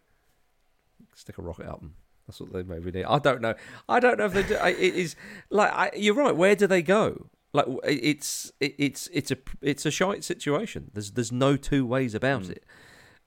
Stick 1.15 1.38
a 1.38 1.41
rocket 1.41 1.67
up 1.67 1.80
them. 1.80 1.96
That's 2.28 2.39
what 2.39 2.54
they 2.54 2.63
maybe 2.63 2.91
need. 2.91 3.06
I 3.06 3.20
don't 3.20 3.41
know. 3.41 3.56
I 3.89 4.00
don't 4.00 4.17
know 4.17 4.26
if 4.26 4.34
they 4.34 4.44
do. 4.44 4.56
It 4.56 4.96
is 4.96 5.15
like 5.50 5.72
I, 5.74 5.91
you're 5.96 6.13
right. 6.13 6.36
Where 6.36 6.56
do 6.56 6.67
they 6.67 6.82
go? 6.82 7.30
Like 7.54 7.65
it's 7.84 8.52
it, 8.60 8.76
it's 8.78 9.10
it's 9.12 9.32
a 9.32 9.38
it's 9.62 9.86
a 9.86 9.91
shite 9.91 10.24
situation. 10.24 10.91
There's 10.94 11.12
there's 11.12 11.32
no 11.32 11.58
two 11.58 11.86
ways 11.86 12.15
about 12.15 12.44
mm. 12.44 12.52
it. 12.52 12.65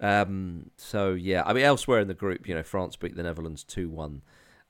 Um, 0.00 0.70
so 0.76 1.12
yeah, 1.12 1.42
I 1.44 1.52
mean 1.52 1.64
elsewhere 1.64 2.00
in 2.00 2.08
the 2.08 2.14
group, 2.14 2.48
you 2.48 2.54
know, 2.54 2.62
France 2.62 2.96
beat 2.96 3.16
the 3.16 3.22
Netherlands 3.22 3.64
two 3.64 3.90
one. 3.90 4.22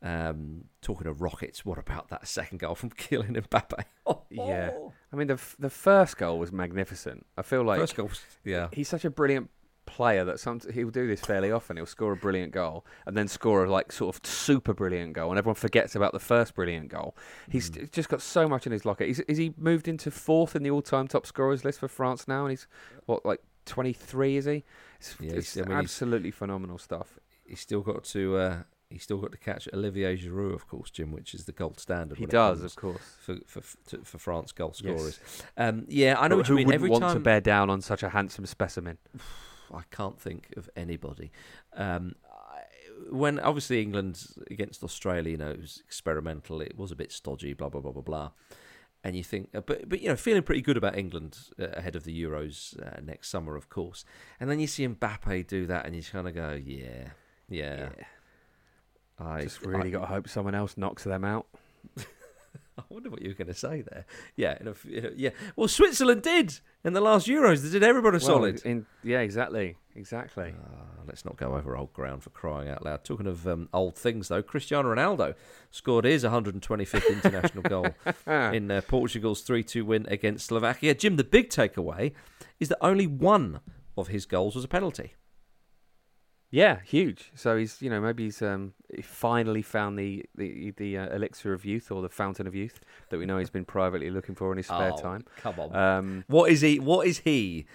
Um, 0.02 0.64
talking 0.82 1.06
of 1.06 1.22
rockets, 1.22 1.64
what 1.64 1.78
about 1.78 2.08
that 2.08 2.28
second 2.28 2.58
goal 2.58 2.74
from 2.74 2.90
Kylian 2.90 3.40
Mbappe? 3.48 3.84
Oh, 4.06 4.24
yeah, 4.28 4.70
I 5.12 5.16
mean 5.16 5.28
the 5.28 5.40
the 5.58 5.70
first 5.70 6.18
goal 6.18 6.38
was 6.38 6.52
magnificent. 6.52 7.24
I 7.38 7.42
feel 7.42 7.62
like 7.62 7.80
first 7.80 7.96
goal, 7.96 8.10
yeah, 8.44 8.68
he's 8.70 8.88
such 8.88 9.06
a 9.06 9.10
brilliant 9.10 9.48
player 9.86 10.24
that 10.24 10.40
some 10.40 10.60
he'll 10.72 10.90
do 10.90 11.06
this 11.06 11.20
fairly 11.20 11.50
often. 11.50 11.76
He'll 11.76 11.86
score 11.86 12.12
a 12.12 12.16
brilliant 12.16 12.52
goal 12.52 12.84
and 13.06 13.16
then 13.16 13.28
score 13.28 13.64
a 13.64 13.70
like 13.70 13.92
sort 13.92 14.14
of 14.14 14.26
super 14.26 14.74
brilliant 14.74 15.12
goal, 15.12 15.30
and 15.30 15.38
everyone 15.38 15.54
forgets 15.54 15.94
about 15.94 16.12
the 16.12 16.20
first 16.20 16.54
brilliant 16.54 16.88
goal. 16.88 17.16
He's 17.48 17.70
mm. 17.70 17.90
just 17.92 18.08
got 18.08 18.22
so 18.22 18.48
much 18.48 18.66
in 18.66 18.72
his 18.72 18.84
locker. 18.84 19.04
Is, 19.04 19.20
is 19.20 19.38
he 19.38 19.54
moved 19.56 19.88
into 19.88 20.10
fourth 20.10 20.56
in 20.56 20.62
the 20.62 20.70
all-time 20.70 21.08
top 21.08 21.26
scorers 21.26 21.64
list 21.64 21.80
for 21.80 21.88
France 21.88 22.26
now? 22.28 22.42
And 22.42 22.50
he's 22.50 22.66
what 23.06 23.24
like 23.24 23.40
twenty 23.66 23.92
three? 23.92 24.36
Is 24.36 24.46
he? 24.46 24.64
It's, 24.98 25.16
yeah, 25.20 25.32
it's 25.32 25.56
I 25.56 25.62
mean, 25.62 25.78
absolutely 25.78 26.30
phenomenal 26.30 26.78
stuff. 26.78 27.18
He's 27.44 27.60
still 27.60 27.82
got 27.82 28.04
to. 28.04 28.36
Uh, 28.36 28.56
he's 28.90 29.02
still 29.02 29.18
got 29.18 29.32
to 29.32 29.38
catch 29.38 29.68
Olivier 29.72 30.16
Giroud, 30.16 30.54
of 30.54 30.66
course, 30.66 30.90
Jim, 30.90 31.12
which 31.12 31.34
is 31.34 31.44
the 31.44 31.52
gold 31.52 31.78
standard. 31.78 32.18
He 32.18 32.26
does, 32.26 32.62
of 32.62 32.74
course, 32.76 33.02
for 33.18 33.36
for 33.46 33.60
for 34.02 34.18
France 34.18 34.52
goal 34.52 34.72
scorers. 34.72 35.20
Yes. 35.22 35.42
Um, 35.56 35.84
yeah, 35.88 36.16
I 36.18 36.28
know 36.28 36.36
but 36.36 36.48
what 36.48 36.48
you 36.48 36.54
mean. 36.54 36.72
Every 36.72 36.90
want 36.90 37.02
time... 37.02 37.14
to 37.14 37.20
bear 37.20 37.40
down 37.40 37.70
on 37.70 37.80
such 37.80 38.02
a 38.02 38.08
handsome 38.08 38.46
specimen. 38.46 38.98
I 39.72 39.82
can't 39.90 40.20
think 40.20 40.54
of 40.56 40.68
anybody. 40.76 41.30
Um, 41.74 42.14
when 43.10 43.40
obviously 43.40 43.82
England 43.82 44.26
against 44.50 44.82
Australia, 44.82 45.32
you 45.32 45.36
know, 45.36 45.50
it 45.50 45.60
was 45.60 45.82
experimental. 45.84 46.60
It 46.60 46.76
was 46.76 46.92
a 46.92 46.96
bit 46.96 47.12
stodgy, 47.12 47.54
blah 47.54 47.68
blah 47.68 47.80
blah 47.80 47.92
blah 47.92 48.02
blah. 48.02 48.30
And 49.02 49.14
you 49.14 49.22
think, 49.22 49.50
uh, 49.54 49.60
but 49.60 49.88
but 49.88 50.00
you 50.00 50.08
know, 50.08 50.16
feeling 50.16 50.42
pretty 50.42 50.62
good 50.62 50.76
about 50.76 50.96
England 50.96 51.38
uh, 51.60 51.66
ahead 51.72 51.96
of 51.96 52.04
the 52.04 52.22
Euros 52.22 52.80
uh, 52.80 53.00
next 53.02 53.28
summer, 53.28 53.56
of 53.56 53.68
course. 53.68 54.04
And 54.40 54.50
then 54.50 54.60
you 54.60 54.66
see 54.66 54.86
Mbappe 54.86 55.46
do 55.46 55.66
that, 55.66 55.86
and 55.86 55.94
you 55.94 56.02
kind 56.02 56.26
of 56.26 56.34
go, 56.34 56.58
yeah, 56.64 57.08
yeah. 57.48 57.90
yeah. 57.98 58.04
I 59.18 59.42
just 59.42 59.62
really 59.62 59.88
I, 59.88 59.92
got 59.92 60.00
to 60.00 60.06
hope 60.06 60.28
someone 60.28 60.54
else 60.54 60.76
knocks 60.76 61.04
them 61.04 61.24
out. 61.24 61.46
I 62.78 62.82
wonder 62.88 63.10
what 63.10 63.22
you 63.22 63.28
were 63.28 63.34
going 63.34 63.48
to 63.48 63.54
say 63.54 63.82
there. 63.82 64.04
Yeah, 64.36 64.56
in 64.60 64.68
a, 64.68 64.74
in 64.88 65.06
a, 65.06 65.10
yeah. 65.16 65.30
Well, 65.56 65.68
Switzerland 65.68 66.22
did 66.22 66.58
in 66.84 66.92
the 66.92 67.00
last 67.00 67.26
Euros. 67.26 67.62
They 67.62 67.70
did 67.70 67.82
everybody 67.82 68.16
well, 68.16 68.26
solid. 68.26 68.62
In, 68.64 68.86
yeah, 69.02 69.20
exactly, 69.20 69.76
exactly. 69.94 70.52
Uh, 70.52 71.02
let's 71.06 71.24
not 71.24 71.36
go 71.36 71.54
over 71.54 71.76
old 71.76 71.92
ground 71.92 72.22
for 72.22 72.30
crying 72.30 72.68
out 72.68 72.84
loud. 72.84 73.04
Talking 73.04 73.26
of 73.26 73.46
um, 73.46 73.68
old 73.72 73.96
things, 73.96 74.28
though, 74.28 74.42
Cristiano 74.42 74.94
Ronaldo 74.94 75.34
scored 75.70 76.04
his 76.04 76.24
125th 76.24 77.08
international 77.08 77.62
goal 77.62 77.88
in 78.26 78.70
uh, 78.70 78.80
Portugal's 78.88 79.42
3-2 79.44 79.84
win 79.84 80.06
against 80.08 80.46
Slovakia. 80.46 80.94
Jim, 80.94 81.16
the 81.16 81.24
big 81.24 81.50
takeaway 81.50 82.12
is 82.60 82.68
that 82.68 82.78
only 82.80 83.06
one 83.06 83.60
of 83.96 84.08
his 84.08 84.26
goals 84.26 84.54
was 84.54 84.64
a 84.64 84.68
penalty. 84.68 85.14
Yeah, 86.54 86.78
huge. 86.84 87.32
So 87.34 87.56
he's, 87.56 87.82
you 87.82 87.90
know, 87.90 88.00
maybe 88.00 88.22
he's 88.22 88.40
um, 88.40 88.74
he 88.94 89.02
finally 89.02 89.60
found 89.60 89.98
the 89.98 90.24
the 90.36 90.70
the 90.76 90.98
uh, 90.98 91.08
elixir 91.08 91.52
of 91.52 91.64
youth 91.64 91.90
or 91.90 92.00
the 92.00 92.08
fountain 92.08 92.46
of 92.46 92.54
youth 92.54 92.78
that 93.10 93.18
we 93.18 93.26
know 93.26 93.38
he's 93.38 93.50
been 93.50 93.64
privately 93.64 94.08
looking 94.08 94.36
for 94.36 94.52
in 94.52 94.58
his 94.58 94.66
spare 94.66 94.92
oh, 94.94 94.96
time. 94.96 95.24
Come 95.38 95.58
on, 95.58 95.74
um, 95.74 96.24
what 96.28 96.52
is 96.52 96.60
he? 96.60 96.78
What 96.78 97.08
is 97.08 97.18
he? 97.18 97.66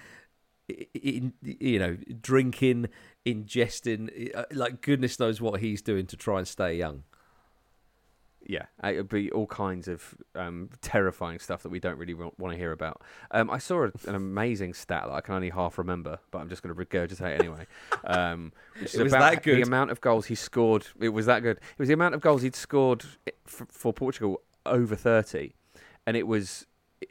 In, 0.93 1.33
you 1.41 1.77
know, 1.77 1.97
drinking, 2.21 2.87
ingesting, 3.25 4.33
uh, 4.33 4.45
like 4.53 4.79
goodness 4.79 5.19
knows 5.19 5.41
what 5.41 5.59
he's 5.59 5.81
doing 5.81 6.05
to 6.05 6.15
try 6.15 6.37
and 6.37 6.47
stay 6.47 6.77
young 6.77 7.03
yeah, 8.45 8.65
it 8.83 8.95
would 8.97 9.09
be 9.09 9.31
all 9.31 9.47
kinds 9.47 9.87
of 9.87 10.15
um, 10.35 10.69
terrifying 10.81 11.39
stuff 11.39 11.63
that 11.63 11.69
we 11.69 11.79
don't 11.79 11.97
really 11.97 12.13
want 12.13 12.51
to 12.51 12.57
hear 12.57 12.71
about. 12.71 13.01
Um, 13.31 13.49
I 13.49 13.57
saw 13.57 13.85
a, 13.85 13.91
an 14.07 14.15
amazing 14.15 14.73
stat 14.73 15.03
that 15.05 15.13
I 15.13 15.21
can 15.21 15.35
only 15.35 15.49
half 15.49 15.77
remember, 15.77 16.19
but 16.31 16.39
I'm 16.39 16.49
just 16.49 16.63
going 16.63 16.75
to 16.75 16.85
regurgitate 16.85 17.39
anyway. 17.39 17.65
Um, 18.05 18.53
it 18.79 18.95
was 18.95 19.11
that 19.11 19.43
good. 19.43 19.57
The 19.57 19.61
amount 19.67 19.91
of 19.91 19.99
goals 19.99 20.27
he 20.27 20.35
scored. 20.35 20.87
It 20.99 21.09
was 21.09 21.25
that 21.25 21.41
good. 21.41 21.57
It 21.57 21.79
was 21.79 21.89
the 21.89 21.93
amount 21.93 22.15
of 22.15 22.21
goals 22.21 22.41
he'd 22.41 22.55
scored 22.55 23.03
for, 23.45 23.65
for 23.65 23.93
Portugal 23.93 24.41
over 24.65 24.95
30, 24.95 25.53
and 26.07 26.15
it 26.15 26.25
was 26.25 26.65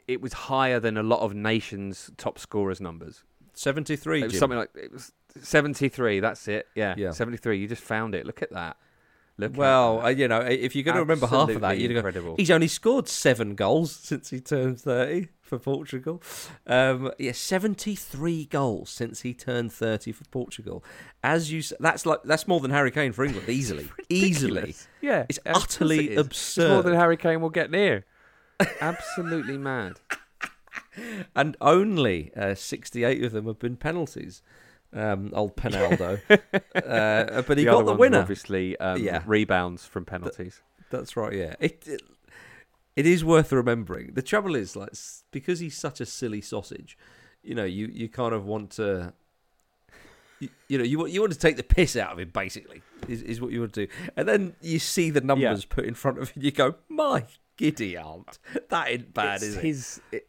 it 0.07 0.19
was 0.19 0.33
higher 0.33 0.79
than 0.79 0.97
a 0.97 1.03
lot 1.03 1.21
of 1.21 1.33
nations' 1.33 2.11
top 2.17 2.39
scorers' 2.39 2.81
numbers. 2.81 3.23
73. 3.53 4.21
It 4.21 4.25
was 4.25 4.39
something 4.39 4.57
like 4.57 4.71
it 4.75 4.91
was 4.91 5.11
73. 5.41 6.19
That's 6.19 6.47
it. 6.47 6.67
Yeah, 6.75 6.95
yeah. 6.97 7.11
73. 7.11 7.59
You 7.59 7.67
just 7.67 7.83
found 7.83 8.15
it. 8.15 8.25
Look 8.25 8.41
at 8.41 8.51
that. 8.51 8.77
Look 9.39 9.55
well, 9.55 10.01
uh, 10.01 10.09
you 10.09 10.27
know, 10.27 10.41
if 10.41 10.75
you're 10.75 10.83
going 10.83 10.95
to 10.95 11.01
remember 11.01 11.25
half 11.25 11.49
of 11.49 11.61
that, 11.61 11.77
you'd 11.77 11.93
go, 11.93 12.35
he's 12.35 12.51
only 12.51 12.67
scored 12.67 13.07
seven 13.07 13.55
goals 13.55 13.95
since 13.95 14.31
he 14.31 14.41
turned 14.41 14.81
30 14.81 15.29
for 15.41 15.57
Portugal. 15.57 16.21
Um, 16.67 17.09
yeah, 17.17 17.31
73 17.31 18.45
goals 18.47 18.89
since 18.89 19.21
he 19.21 19.33
turned 19.33 19.71
30 19.71 20.11
for 20.11 20.25
Portugal. 20.25 20.83
As 21.23 21.53
you 21.53 21.63
that's 21.79 22.05
like 22.05 22.23
that's 22.23 22.49
more 22.49 22.59
than 22.59 22.71
Harry 22.71 22.91
Kane 22.91 23.13
for 23.13 23.23
England 23.23 23.47
easily. 23.49 23.89
easily. 24.09 24.75
Yeah. 24.99 25.25
It's 25.29 25.39
utterly 25.45 26.11
it 26.11 26.19
absurd. 26.19 26.63
It's 26.63 26.73
more 26.73 26.83
than 26.83 26.95
Harry 26.95 27.15
Kane 27.15 27.39
will 27.39 27.49
get 27.49 27.71
near. 27.71 28.03
Absolutely 28.81 29.57
mad. 29.57 30.01
and 31.33 31.55
only 31.61 32.33
uh, 32.35 32.55
68 32.55 33.23
of 33.23 33.31
them 33.31 33.45
have 33.45 33.59
been 33.59 33.77
penalties. 33.77 34.41
Um, 34.91 35.29
old 35.33 35.55
Penaldo, 35.55 36.19
uh, 36.29 37.41
but 37.43 37.57
he 37.57 37.63
the 37.63 37.71
got 37.71 37.85
the 37.85 37.93
winner. 37.93 38.19
obviously, 38.19 38.75
um, 38.77 39.01
Yeah. 39.03 39.21
rebounds 39.27 39.85
from 39.85 40.03
penalties. 40.05 40.61
That's 40.89 41.15
right. 41.15 41.31
Yeah, 41.33 41.53
it, 41.59 41.83
it 41.87 42.01
it 42.95 43.05
is 43.05 43.23
worth 43.23 43.51
remembering. 43.51 44.13
The 44.13 44.23
trouble 44.23 44.55
is, 44.55 44.75
like, 44.75 44.89
because 45.31 45.59
he's 45.59 45.77
such 45.77 46.01
a 46.01 46.05
silly 46.07 46.41
sausage, 46.41 46.97
you 47.43 47.53
know, 47.53 47.65
you, 47.65 47.87
you 47.93 48.09
kind 48.09 48.33
of 48.33 48.45
want 48.45 48.71
to, 48.71 49.13
you, 50.39 50.49
you 50.67 50.77
know, 50.79 50.83
you 50.83 50.97
want 50.97 51.11
you 51.11 51.21
want 51.21 51.33
to 51.33 51.39
take 51.39 51.55
the 51.57 51.63
piss 51.63 51.95
out 51.95 52.13
of 52.13 52.19
him. 52.19 52.31
Basically, 52.33 52.81
is 53.07 53.21
is 53.21 53.39
what 53.39 53.51
you 53.51 53.59
want 53.59 53.73
to 53.73 53.85
do. 53.85 53.93
And 54.17 54.27
then 54.27 54.55
you 54.59 54.79
see 54.79 55.11
the 55.11 55.21
numbers 55.21 55.65
put 55.65 55.85
in 55.85 55.93
front 55.93 56.17
of 56.17 56.35
you, 56.35 56.41
you 56.45 56.51
go, 56.51 56.75
my 56.89 57.25
giddy 57.57 57.95
aunt, 57.95 58.39
that 58.69 58.89
ain't 58.89 59.13
bad, 59.13 59.35
it's 59.35 59.43
is 59.43 59.57
it? 59.57 59.63
his. 59.63 60.01
It, 60.11 60.11
th- 60.11 60.23
th- 60.23 60.28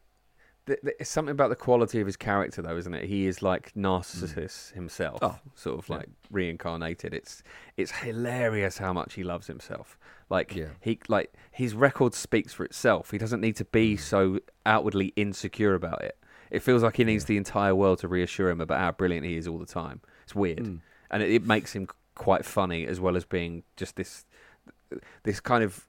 it's 0.83 1.11
something 1.11 1.33
about 1.33 1.49
the 1.51 1.57
quality 1.57 2.01
of 2.01 2.07
his 2.07 2.17
character, 2.17 2.63
though, 2.63 2.77
isn't 2.77 2.95
it? 2.95 3.05
He 3.05 3.27
is 3.27 3.43
like 3.43 3.73
Narcissus 3.77 4.71
himself, 4.75 5.19
Oh, 5.23 5.39
sort 5.55 5.79
of 5.79 5.89
yeah. 5.89 5.97
like 5.97 6.09
reincarnated. 6.31 7.15
It's 7.15 7.43
it's 7.77 7.91
hilarious 7.93 8.79
how 8.79 8.93
much 8.93 9.15
he 9.15 9.23
loves 9.23 9.47
himself. 9.47 9.99
Like 10.29 10.55
Yeah. 10.55 10.69
he 10.81 10.99
like 11.09 11.33
his 11.51 11.75
record 11.75 12.15
speaks 12.15 12.53
for 12.53 12.65
itself. 12.65 13.11
He 13.11 13.19
doesn't 13.19 13.41
need 13.41 13.57
to 13.57 13.65
be 13.65 13.97
so 13.97 14.39
outwardly 14.67 15.13
insecure 15.17 15.75
about 15.75 16.03
it. 16.03 16.17
It 16.51 16.63
feels 16.63 16.83
like 16.83 16.97
he 16.97 17.05
needs 17.05 17.27
the 17.27 17.37
entire 17.37 17.75
world 17.75 17.99
to 18.01 18.09
reassure 18.09 18.51
him 18.51 18.61
about 18.61 18.79
how 18.81 18.93
brilliant 18.93 19.25
he 19.27 19.37
is 19.37 19.47
all 19.47 19.59
the 19.59 19.67
time. 19.67 20.01
It's 20.25 20.35
weird, 20.35 20.59
Mm. 20.65 20.81
and 21.11 21.23
it, 21.23 21.31
it 21.31 21.47
makes 21.47 21.73
him 21.75 21.87
quite 22.15 22.45
funny 22.45 22.87
as 22.87 23.01
well 23.01 23.17
as 23.17 23.25
being 23.25 23.63
just 23.77 23.97
this 23.97 24.25
this 25.23 25.41
kind 25.41 25.63
of 25.63 25.87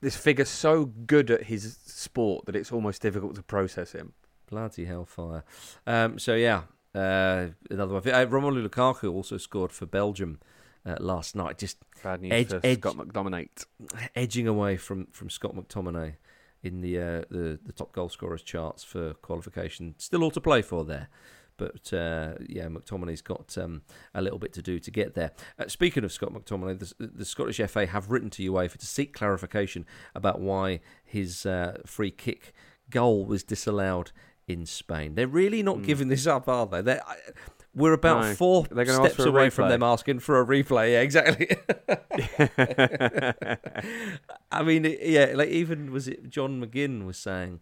this 0.00 0.16
figure 0.16 0.44
so 0.44 0.84
good 0.84 1.30
at 1.30 1.44
his 1.44 1.76
sport 1.84 2.46
that 2.46 2.56
it's 2.56 2.72
almost 2.72 3.02
difficult 3.02 3.34
to 3.36 3.42
process 3.42 3.92
him. 3.92 4.12
Bloody 4.50 4.84
hellfire. 4.86 5.44
Um, 5.86 6.18
so, 6.18 6.34
yeah, 6.34 6.62
uh, 6.94 7.48
another 7.70 7.94
one. 7.94 8.02
Uh, 8.08 8.26
Romelu 8.26 8.66
Lukaku 8.66 9.12
also 9.12 9.36
scored 9.36 9.72
for 9.72 9.86
Belgium 9.86 10.38
uh, 10.86 10.96
last 11.00 11.36
night, 11.36 11.58
just 11.58 11.78
Bad 12.02 12.22
news 12.22 12.32
Edge- 12.32 12.48
for 12.48 12.60
edge- 12.64 12.78
Scott 12.78 12.96
McDominate. 12.96 13.66
edging 14.14 14.46
away 14.48 14.76
from, 14.76 15.06
from 15.12 15.28
Scott 15.28 15.54
McTominay 15.54 16.14
in 16.62 16.80
the, 16.80 16.98
uh, 16.98 17.22
the 17.30 17.58
the 17.64 17.72
top 17.72 17.92
goal 17.92 18.08
scorers 18.08 18.42
charts 18.42 18.82
for 18.82 19.14
qualification. 19.14 19.94
Still 19.98 20.24
all 20.24 20.30
to 20.32 20.40
play 20.40 20.62
for 20.62 20.84
there. 20.84 21.08
But 21.58 21.92
uh, 21.92 22.34
yeah, 22.48 22.66
McTominay's 22.68 23.20
got 23.20 23.58
um, 23.58 23.82
a 24.14 24.22
little 24.22 24.38
bit 24.38 24.54
to 24.54 24.62
do 24.62 24.78
to 24.78 24.90
get 24.90 25.14
there. 25.14 25.32
Uh, 25.58 25.68
speaking 25.68 26.04
of 26.04 26.12
Scott 26.12 26.32
McTominay, 26.32 26.78
the, 26.78 26.94
the 27.06 27.24
Scottish 27.26 27.60
FA 27.70 27.84
have 27.86 28.10
written 28.10 28.30
to 28.30 28.52
UEFA 28.52 28.78
to 28.78 28.86
seek 28.86 29.12
clarification 29.12 29.84
about 30.14 30.40
why 30.40 30.80
his 31.04 31.44
uh, 31.44 31.78
free 31.84 32.10
kick 32.12 32.54
goal 32.88 33.26
was 33.26 33.42
disallowed 33.42 34.12
in 34.46 34.64
Spain. 34.64 35.14
They're 35.14 35.26
really 35.26 35.62
not 35.62 35.82
giving 35.82 36.08
this 36.08 36.26
up, 36.26 36.48
are 36.48 36.64
they? 36.66 36.80
They're, 36.80 37.06
I- 37.06 37.16
we're 37.74 37.92
about 37.92 38.24
No. 38.24 38.34
four 38.34 38.64
They're 38.64 38.86
steps 38.86 39.18
away 39.20 39.50
from 39.50 39.68
them 39.68 39.82
asking 39.82 40.20
for 40.20 40.40
a 40.40 40.46
replay. 40.46 40.92
Yeah, 40.92 41.02
exactly. 41.02 41.54
I 44.50 44.62
mean, 44.62 44.96
yeah, 45.00 45.32
like 45.34 45.50
even 45.50 45.92
was 45.92 46.08
it 46.08 46.28
John 46.28 46.60
McGinn 46.64 47.04
was 47.04 47.18
saying, 47.18 47.60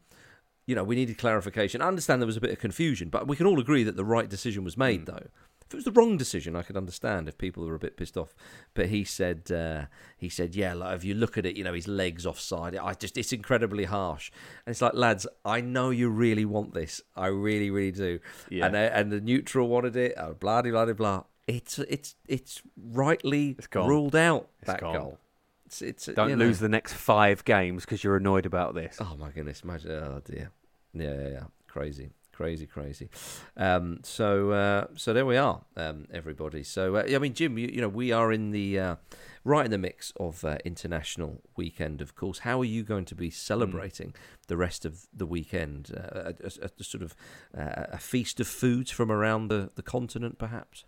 you 0.66 0.74
know, 0.74 0.84
we 0.84 0.96
needed 0.96 1.16
clarification. 1.18 1.80
I 1.82 1.88
understand 1.88 2.20
there 2.20 2.26
was 2.26 2.36
a 2.36 2.40
bit 2.40 2.50
of 2.50 2.58
confusion, 2.58 3.08
but 3.08 3.26
we 3.28 3.36
can 3.36 3.46
all 3.46 3.60
agree 3.60 3.84
that 3.84 3.96
the 3.96 4.04
right 4.04 4.28
decision 4.28 4.64
was 4.64 4.76
made, 4.76 5.02
Mm. 5.02 5.06
though. 5.06 5.26
If 5.68 5.74
it 5.74 5.76
was 5.78 5.84
the 5.84 5.90
wrong 5.92 6.16
decision, 6.16 6.54
I 6.54 6.62
could 6.62 6.76
understand 6.76 7.28
if 7.28 7.38
people 7.38 7.66
were 7.66 7.74
a 7.74 7.78
bit 7.80 7.96
pissed 7.96 8.16
off. 8.16 8.36
But 8.74 8.86
he 8.86 9.02
said, 9.02 9.50
uh, 9.50 9.86
he 10.16 10.28
said, 10.28 10.54
yeah, 10.54 10.74
like, 10.74 10.94
if 10.96 11.02
you 11.02 11.14
look 11.14 11.36
at 11.36 11.44
it, 11.44 11.56
you 11.56 11.64
know, 11.64 11.72
his 11.72 11.88
legs 11.88 12.24
offside. 12.24 12.76
I 12.76 12.94
just, 12.94 13.16
it's 13.18 13.32
incredibly 13.32 13.84
harsh. 13.84 14.30
And 14.64 14.72
it's 14.72 14.80
like, 14.80 14.94
lads, 14.94 15.26
I 15.44 15.60
know 15.60 15.90
you 15.90 16.08
really 16.08 16.44
want 16.44 16.72
this. 16.72 17.00
I 17.16 17.26
really, 17.26 17.70
really 17.70 17.90
do. 17.90 18.20
Yeah. 18.48 18.66
And 18.66 18.76
uh, 18.76 18.78
and 18.78 19.10
the 19.10 19.20
neutral 19.20 19.66
wanted 19.68 19.96
it. 19.96 20.16
Uh, 20.16 20.34
blah 20.34 20.62
blah 20.62 20.84
blah 20.84 20.94
blah. 20.94 21.24
It's 21.48 21.80
it's 21.80 22.14
it's 22.28 22.62
rightly 22.80 23.56
It's 23.58 23.68
ruled 23.74 24.14
out 24.14 24.48
It's 24.60 24.68
that 24.68 24.80
gone. 24.80 24.94
goal. 24.94 25.18
It's, 25.66 25.82
it's 25.82 26.06
Don't 26.06 26.30
you 26.30 26.36
know. 26.36 26.44
lose 26.46 26.58
the 26.60 26.68
next 26.68 26.94
five 26.94 27.44
games 27.44 27.84
because 27.84 28.02
you're 28.04 28.16
annoyed 28.16 28.46
about 28.46 28.74
this. 28.74 28.96
Oh 29.00 29.16
my 29.18 29.30
goodness! 29.30 29.62
Imagine, 29.62 29.90
oh 29.90 30.22
dear, 30.24 30.50
yeah, 30.94 31.12
yeah, 31.12 31.28
yeah, 31.28 31.42
crazy, 31.66 32.10
crazy, 32.32 32.66
crazy. 32.66 33.08
Um, 33.56 33.98
so, 34.04 34.50
uh, 34.52 34.86
so 34.94 35.12
there 35.12 35.26
we 35.26 35.36
are, 35.36 35.62
um, 35.76 36.06
everybody. 36.12 36.62
So, 36.62 36.96
uh, 36.96 37.04
I 37.10 37.18
mean, 37.18 37.34
Jim, 37.34 37.58
you, 37.58 37.66
you 37.68 37.80
know, 37.80 37.88
we 37.88 38.12
are 38.12 38.30
in 38.32 38.52
the 38.52 38.78
uh, 38.78 38.96
right 39.44 39.64
in 39.64 39.72
the 39.72 39.78
mix 39.78 40.12
of 40.20 40.44
uh, 40.44 40.58
international 40.64 41.42
weekend. 41.56 42.00
Of 42.00 42.14
course, 42.14 42.38
how 42.40 42.60
are 42.60 42.64
you 42.64 42.84
going 42.84 43.04
to 43.06 43.14
be 43.16 43.30
celebrating 43.30 44.14
the 44.46 44.56
rest 44.56 44.84
of 44.84 45.06
the 45.12 45.26
weekend? 45.26 45.90
Uh, 45.96 46.32
a, 46.42 46.46
a- 46.46 46.70
a 46.80 46.84
sort 46.84 47.02
of 47.02 47.16
uh, 47.58 47.86
a 47.92 47.98
feast 47.98 48.38
of 48.38 48.46
foods 48.46 48.92
from 48.92 49.10
around 49.10 49.48
the, 49.48 49.70
the 49.74 49.82
continent, 49.82 50.38
perhaps. 50.38 50.84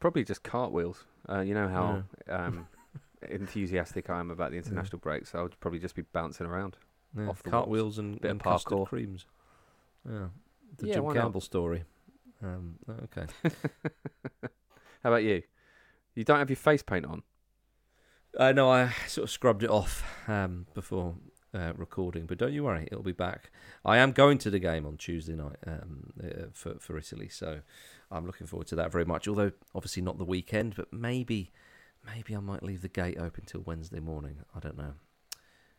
Probably 0.00 0.24
just 0.24 0.42
cartwheels. 0.42 1.04
Uh, 1.28 1.40
you 1.40 1.54
know 1.54 1.68
how 1.68 2.02
um, 2.28 2.66
enthusiastic 3.22 4.10
I 4.10 4.20
am 4.20 4.30
about 4.30 4.50
the 4.50 4.56
international 4.58 4.98
break, 4.98 5.26
so 5.26 5.38
I 5.38 5.42
would 5.42 5.58
probably 5.60 5.78
just 5.80 5.94
be 5.94 6.02
bouncing 6.02 6.46
around. 6.46 6.76
Yeah, 7.16 7.28
Off 7.28 7.42
the 7.42 7.50
cartwheels 7.50 7.98
and, 7.98 8.20
Bit 8.20 8.30
and 8.32 8.42
custard 8.42 8.72
parkour. 8.78 8.86
creams. 8.86 9.26
Yeah, 10.08 10.28
the 10.76 10.86
Yeah, 10.86 10.94
Jim 10.94 11.04
why 11.04 11.14
not? 11.14 11.42
Story. 11.42 11.84
Um, 12.42 12.76
okay. 13.04 13.26
How 15.02 15.10
about 15.10 15.24
you? 15.24 15.42
You 16.14 16.24
don't 16.24 16.38
have 16.38 16.50
your 16.50 16.56
face 16.56 16.82
paint 16.82 17.06
on. 17.06 17.22
I 18.38 18.52
know 18.52 18.70
I 18.70 18.92
sort 19.06 19.24
of 19.24 19.30
scrubbed 19.30 19.62
it 19.62 19.70
off 19.70 20.04
um, 20.28 20.66
before 20.74 21.14
uh, 21.54 21.72
recording, 21.76 22.26
but 22.26 22.38
don't 22.38 22.52
you 22.52 22.64
worry, 22.64 22.86
it'll 22.90 23.02
be 23.02 23.12
back. 23.12 23.50
I 23.84 23.98
am 23.98 24.12
going 24.12 24.38
to 24.38 24.50
the 24.50 24.58
game 24.58 24.84
on 24.86 24.96
Tuesday 24.96 25.34
night 25.34 25.56
um, 25.66 26.12
uh, 26.22 26.46
for 26.52 26.74
for 26.78 26.98
Italy, 26.98 27.28
so 27.28 27.60
I'm 28.10 28.26
looking 28.26 28.46
forward 28.46 28.66
to 28.68 28.76
that 28.76 28.92
very 28.92 29.04
much. 29.04 29.26
Although 29.26 29.52
obviously 29.74 30.02
not 30.02 30.18
the 30.18 30.24
weekend, 30.24 30.74
but 30.76 30.92
maybe 30.92 31.50
maybe 32.14 32.34
I 32.36 32.40
might 32.40 32.62
leave 32.62 32.82
the 32.82 32.88
gate 32.88 33.18
open 33.18 33.44
till 33.46 33.62
Wednesday 33.62 34.00
morning. 34.00 34.38
I 34.54 34.60
don't 34.60 34.76
know. 34.76 34.94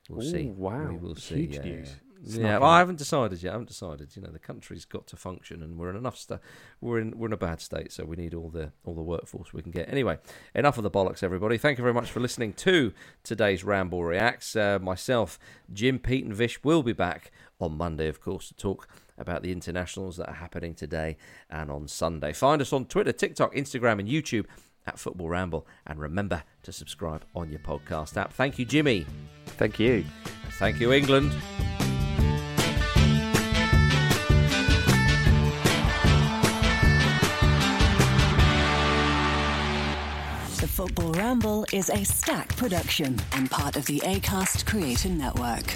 We'll 0.10 0.30
see. 0.30 0.48
Wow. 0.48 0.88
we 0.90 0.98
will 0.98 1.16
see. 1.16 1.36
Huge 1.36 1.56
yeah, 1.56 1.62
news. 1.62 1.96
Yeah, 2.24 2.42
yeah 2.42 2.58
well, 2.58 2.70
I 2.70 2.80
haven't 2.80 2.98
decided 2.98 3.42
yet. 3.42 3.52
I 3.52 3.54
haven't 3.54 3.68
decided. 3.68 4.16
You 4.16 4.24
know, 4.24 4.32
the 4.32 4.40
country's 4.40 4.84
got 4.84 5.08
to 5.08 5.16
function, 5.16 5.62
and 5.62 5.78
we're 5.78 5.92
in 5.92 5.96
enough 5.96 6.18
sta- 6.18 6.40
We're 6.82 7.00
in 7.00 7.18
we're 7.18 7.28
in 7.28 7.34
a 7.34 7.38
bad 7.38 7.62
state, 7.62 7.92
so 7.92 8.06
we 8.06 8.16
need 8.16 8.34
all 8.34 8.50
the 8.50 8.72
all 8.84 8.96
the 8.96 9.04
workforce 9.04 9.54
we 9.54 9.62
can 9.62 9.72
get. 9.72 9.88
Anyway, 9.88 10.18
enough 10.56 10.78
of 10.78 10.84
the 10.84 10.92
bollocks, 10.92 11.22
everybody. 11.22 11.58
Thank 11.58 11.78
you 11.78 11.84
very 11.84 11.94
much 11.94 12.10
for 12.12 12.20
listening 12.20 12.54
to 12.54 12.92
today's 13.24 13.64
Ramble 13.64 14.04
Reacts. 14.04 14.56
Uh, 14.56 14.80
myself, 14.82 15.40
Jim, 15.72 16.00
Pete, 16.00 16.26
and 16.26 16.34
Vish 16.34 16.64
will 16.64 16.84
be 16.84 16.94
back 16.94 17.32
on 17.62 17.78
Monday, 17.78 18.08
of 18.08 18.20
course, 18.20 18.48
to 18.48 18.56
talk 18.56 18.88
about 19.18 19.44
the 19.44 19.52
internationals 19.52 20.18
that 20.18 20.30
are 20.30 20.36
happening 20.36 20.74
today 20.74 21.18
and 21.50 21.70
on 21.70 21.88
Sunday. 21.88 22.34
Find 22.34 22.62
us 22.62 22.74
on 22.74 22.86
Twitter, 22.86 23.12
TikTok, 23.12 23.54
Instagram, 23.54 24.00
and 24.00 24.08
YouTube 24.08 24.46
at 24.86 25.00
Football 25.00 25.30
Ramble, 25.30 25.68
and 25.86 26.00
remember 26.00 26.44
to 26.64 26.72
subscribe 26.72 27.26
on 27.36 27.50
your 27.50 27.60
podcast 27.60 28.18
app. 28.18 28.34
Thank 28.34 28.60
you, 28.60 28.66
Jimmy. 28.66 29.06
Thank 29.46 29.80
you. 29.80 30.06
Thank 30.58 30.80
you, 30.80 30.92
England. 30.92 31.32
The 40.60 40.68
Football 40.68 41.14
Ramble 41.14 41.66
is 41.72 41.90
a 41.90 42.04
Stak 42.04 42.56
production 42.58 43.18
and 43.32 43.50
part 43.50 43.78
of 43.78 43.86
the 43.86 44.00
ACAST 44.00 44.66
Creator 44.66 45.10
Network. 45.10 45.76